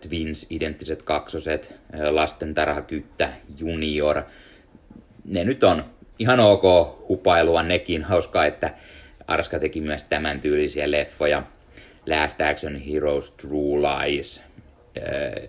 Twins, 0.01 0.47
identtiset 0.51 1.03
kaksoset, 1.03 1.75
Lasten 2.11 2.55
tarhakyttä, 2.55 3.29
Junior. 3.59 4.23
Ne 5.25 5.45
nyt 5.45 5.65
on 5.65 5.85
ihan 6.23 6.41
ok 6.41 6.63
hupailua 7.09 7.63
nekin. 7.63 8.05
Hauskaa, 8.05 8.47
että 8.47 8.75
Arska 9.27 9.59
teki 9.59 9.81
myös 9.81 10.05
tämän 10.05 10.41
tyylisiä 10.41 10.91
leffoja. 10.91 11.43
Last 12.07 12.41
Action 12.41 12.77
Heroes, 12.77 13.31
True 13.31 13.81
Lies, 13.81 14.43
äh, 14.99 15.49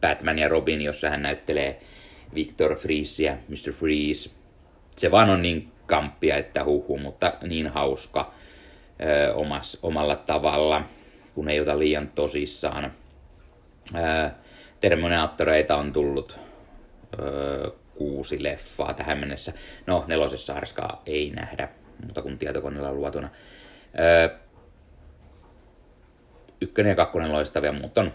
Batman 0.00 0.38
ja 0.38 0.48
Robin, 0.48 0.82
jossa 0.82 1.10
hän 1.10 1.22
näyttelee 1.22 1.80
Victor 2.34 2.76
Freesia, 2.76 3.36
Mr. 3.48 3.72
Freeze. 3.72 4.30
Se 4.96 5.10
vaan 5.10 5.30
on 5.30 5.42
niin 5.42 5.72
kamppia, 5.86 6.36
että 6.36 6.64
huhu, 6.64 6.98
mutta 6.98 7.32
niin 7.42 7.68
hauska 7.68 8.20
äh, 8.20 9.38
omas, 9.38 9.78
omalla 9.82 10.16
tavalla, 10.16 10.82
kun 11.34 11.48
ei 11.48 11.60
ota 11.60 11.78
liian 11.78 12.08
tosissaan. 12.14 12.92
Äh, 13.94 14.32
Terminaattoreita 14.80 15.76
on 15.76 15.92
tullut 15.92 16.38
kuusi 18.00 18.42
leffaa 18.42 18.94
tähän 18.94 19.18
mennessä. 19.18 19.52
No, 19.86 20.04
nelosessa 20.06 20.54
Arskaa 20.54 21.02
ei 21.06 21.30
nähdä, 21.30 21.68
mutta 22.06 22.22
kun 22.22 22.38
tietokoneella 22.38 22.92
luotuna. 22.92 23.28
Öö, 23.98 24.28
ykkönen 26.60 26.90
ja 26.90 26.96
kakkonen 26.96 27.32
loistavia, 27.32 27.72
mutta 27.72 28.00
on, 28.00 28.14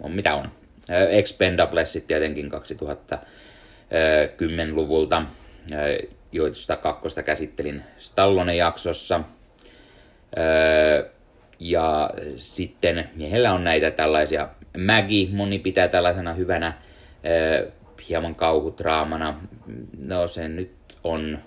on 0.00 0.12
mitä 0.12 0.34
on. 0.34 0.48
Öö, 0.90 1.08
Expendablesit 1.08 2.06
tietenkin 2.06 2.50
2010-luvulta, 2.52 5.22
öö, 5.72 5.98
joista 6.32 6.76
kakkosta 6.76 7.22
käsittelin 7.22 7.82
Stallone 7.98 8.56
jaksossa. 8.56 9.20
Öö, 10.38 11.08
ja 11.58 12.10
sitten 12.36 13.10
miehellä 13.14 13.52
on 13.52 13.64
näitä 13.64 13.90
tällaisia 13.90 14.48
Maggie, 14.86 15.28
moni 15.32 15.58
pitää 15.58 15.88
tällaisena 15.88 16.34
hyvänä 16.34 16.72
hieman 18.08 18.34
kauhutraamana. 18.34 19.40
No 19.98 20.28
se 20.28 20.48
nyt 20.48 20.72
on 21.04 21.38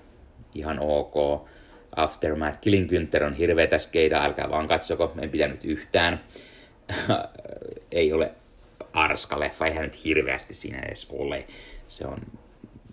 ihan 0.55 0.79
ok. 0.79 1.47
Aftermath. 1.95 2.59
Killing 2.61 2.89
Günther 2.91 3.23
on 3.23 3.33
hirveetä 3.33 3.77
skeida, 3.77 4.23
älkää 4.23 4.49
vaan 4.49 4.67
katsoko, 4.67 5.13
en 5.21 5.29
pitänyt 5.29 5.65
yhtään. 5.65 6.21
ei 7.91 8.13
ole 8.13 8.31
arska 8.93 9.39
leffa, 9.39 9.65
eihän 9.65 9.83
nyt 9.83 10.05
hirveästi 10.05 10.53
siinä 10.53 10.79
edes 10.79 11.07
ole. 11.09 11.45
Se 11.87 12.07
on 12.07 12.17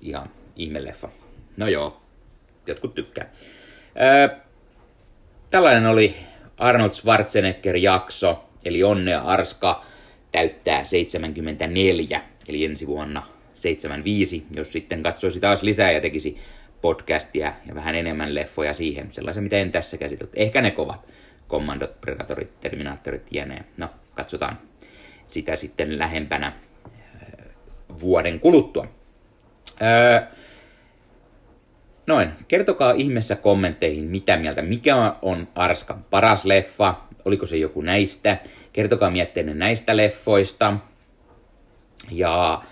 ihan 0.01 0.31
ihmeleffa. 0.57 1.09
No 1.57 1.69
joo, 1.69 2.01
jotkut 2.67 2.95
tykkää. 2.95 3.31
Öö, 4.01 4.37
tällainen 5.51 5.87
oli 5.87 6.17
Arnold 6.59 6.91
Schwarzenegger-jakso, 6.91 8.45
eli 8.65 8.83
Onnea 8.83 9.21
Arska 9.21 9.85
täyttää 10.33 10.85
74, 10.85 12.23
eli 12.49 12.65
ensi 12.65 12.87
vuonna 12.87 13.38
75, 13.63 14.47
jos 14.57 14.73
sitten 14.73 15.03
katsoisi 15.03 15.41
taas 15.41 15.63
lisää 15.63 15.93
ja 15.93 16.01
tekisi 16.01 16.39
podcastia 16.81 17.53
ja 17.67 17.75
vähän 17.75 17.95
enemmän 17.95 18.35
leffoja 18.35 18.73
siihen, 18.73 19.13
sellaisen 19.13 19.43
mitä 19.43 19.57
en 19.57 19.73
tässä 19.73 19.97
käsitellyt. 19.97 20.33
Ehkä 20.37 20.63
ne 20.63 20.71
kovat, 20.71 21.09
Commandot, 21.49 22.01
Predatorit, 22.01 22.61
Terminaattorit 22.61 23.27
jne. 23.31 23.65
No, 23.77 23.89
katsotaan 24.15 24.59
sitä 25.29 25.57
sitten 25.57 25.99
lähempänä. 25.99 26.53
vuoden 28.01 28.41
kuluttua. 28.41 28.87
Öö, 29.83 30.21
noin, 32.07 32.31
kertokaa 32.49 32.93
ihmeessä 32.93 33.37
kommentteihin, 33.37 34.05
mitä 34.05 34.37
mieltä, 34.37 34.63
mikä 34.63 35.15
on 35.23 35.49
Arskan 35.55 36.05
paras 36.11 36.45
leffa, 36.45 36.95
oliko 37.25 37.47
se 37.47 37.57
joku 37.57 37.81
näistä, 37.81 38.39
kertokaa 38.73 39.11
mietteenne 39.11 39.55
näistä 39.55 39.97
leffoista, 39.97 40.77
ja 42.11 42.63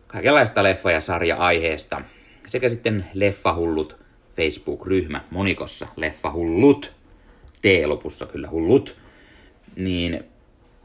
kaikenlaista 0.06 0.62
leffa- 0.62 0.90
ja 0.90 1.00
sarja-aiheesta. 1.00 2.02
Sekä 2.46 2.68
sitten 2.68 3.06
Leffahullut 3.14 3.96
Facebook-ryhmä 4.36 5.20
monikossa, 5.30 5.86
Leffahullut, 5.96 6.92
T 7.62 7.64
lopussa 7.86 8.26
kyllä 8.26 8.48
hullut, 8.50 8.96
niin 9.76 10.24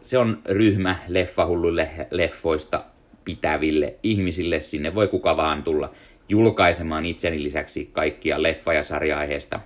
se 0.02 0.18
on 0.18 0.42
ryhmä 0.46 0.96
leffahulluille 1.08 1.90
leffoista 2.12 2.84
pitäville 3.26 3.96
ihmisille. 4.04 4.60
Sinne 4.60 4.96
voi 4.96 5.08
kuka 5.08 5.38
vaan 5.38 5.64
tulla 5.64 5.92
julkaisemaan 6.30 7.06
itseni 7.06 7.44
lisäksi 7.44 7.90
kaikkia 7.94 8.44
leffa- 8.44 8.74
ja 8.74 8.84
sarja-aiheesta 8.84 9.60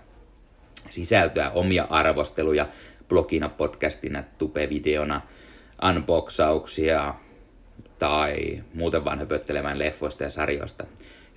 sisältöä, 0.89 1.51
omia 1.51 1.87
arvosteluja, 1.89 2.67
blogina, 3.09 3.49
podcastina, 3.49 4.23
tupe-videona, 4.37 5.21
unboxauksia 5.89 7.13
tai 7.99 8.63
muuten 8.73 9.05
vaan 9.05 9.19
höpöttelemään 9.19 9.79
leffoista 9.79 10.23
ja 10.23 10.29
sarjoista. 10.29 10.85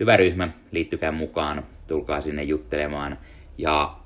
Hyvä 0.00 0.16
ryhmä, 0.16 0.48
liittykää 0.70 1.12
mukaan, 1.12 1.66
tulkaa 1.86 2.20
sinne 2.20 2.42
juttelemaan 2.42 3.18
ja 3.58 3.96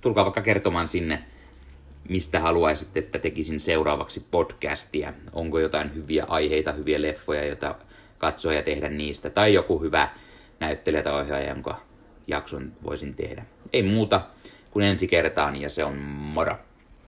tulkaa 0.00 0.24
vaikka 0.24 0.42
kertomaan 0.42 0.88
sinne, 0.88 1.22
mistä 2.08 2.40
haluaisit, 2.40 2.96
että 2.96 3.18
tekisin 3.18 3.60
seuraavaksi 3.60 4.26
podcastia. 4.30 5.14
Onko 5.32 5.58
jotain 5.58 5.94
hyviä 5.94 6.24
aiheita, 6.28 6.72
hyviä 6.72 7.02
leffoja, 7.02 7.44
joita 7.44 7.74
katsoa 8.18 8.52
ja 8.52 8.62
tehdä 8.62 8.88
niistä. 8.88 9.30
Tai 9.30 9.54
joku 9.54 9.78
hyvä 9.78 10.08
näyttelijä 10.60 11.02
tai 11.02 11.20
ohjaaja, 11.20 11.48
jonka 11.48 11.80
jakson 12.26 12.72
voisin 12.84 13.14
tehdä. 13.14 13.44
Ei 13.72 13.82
muuta 13.82 14.20
kuin 14.70 14.86
ensi 14.86 15.08
kertaan 15.08 15.56
ja 15.56 15.70
se 15.70 15.84
on 15.84 15.96
moro. 15.96 16.56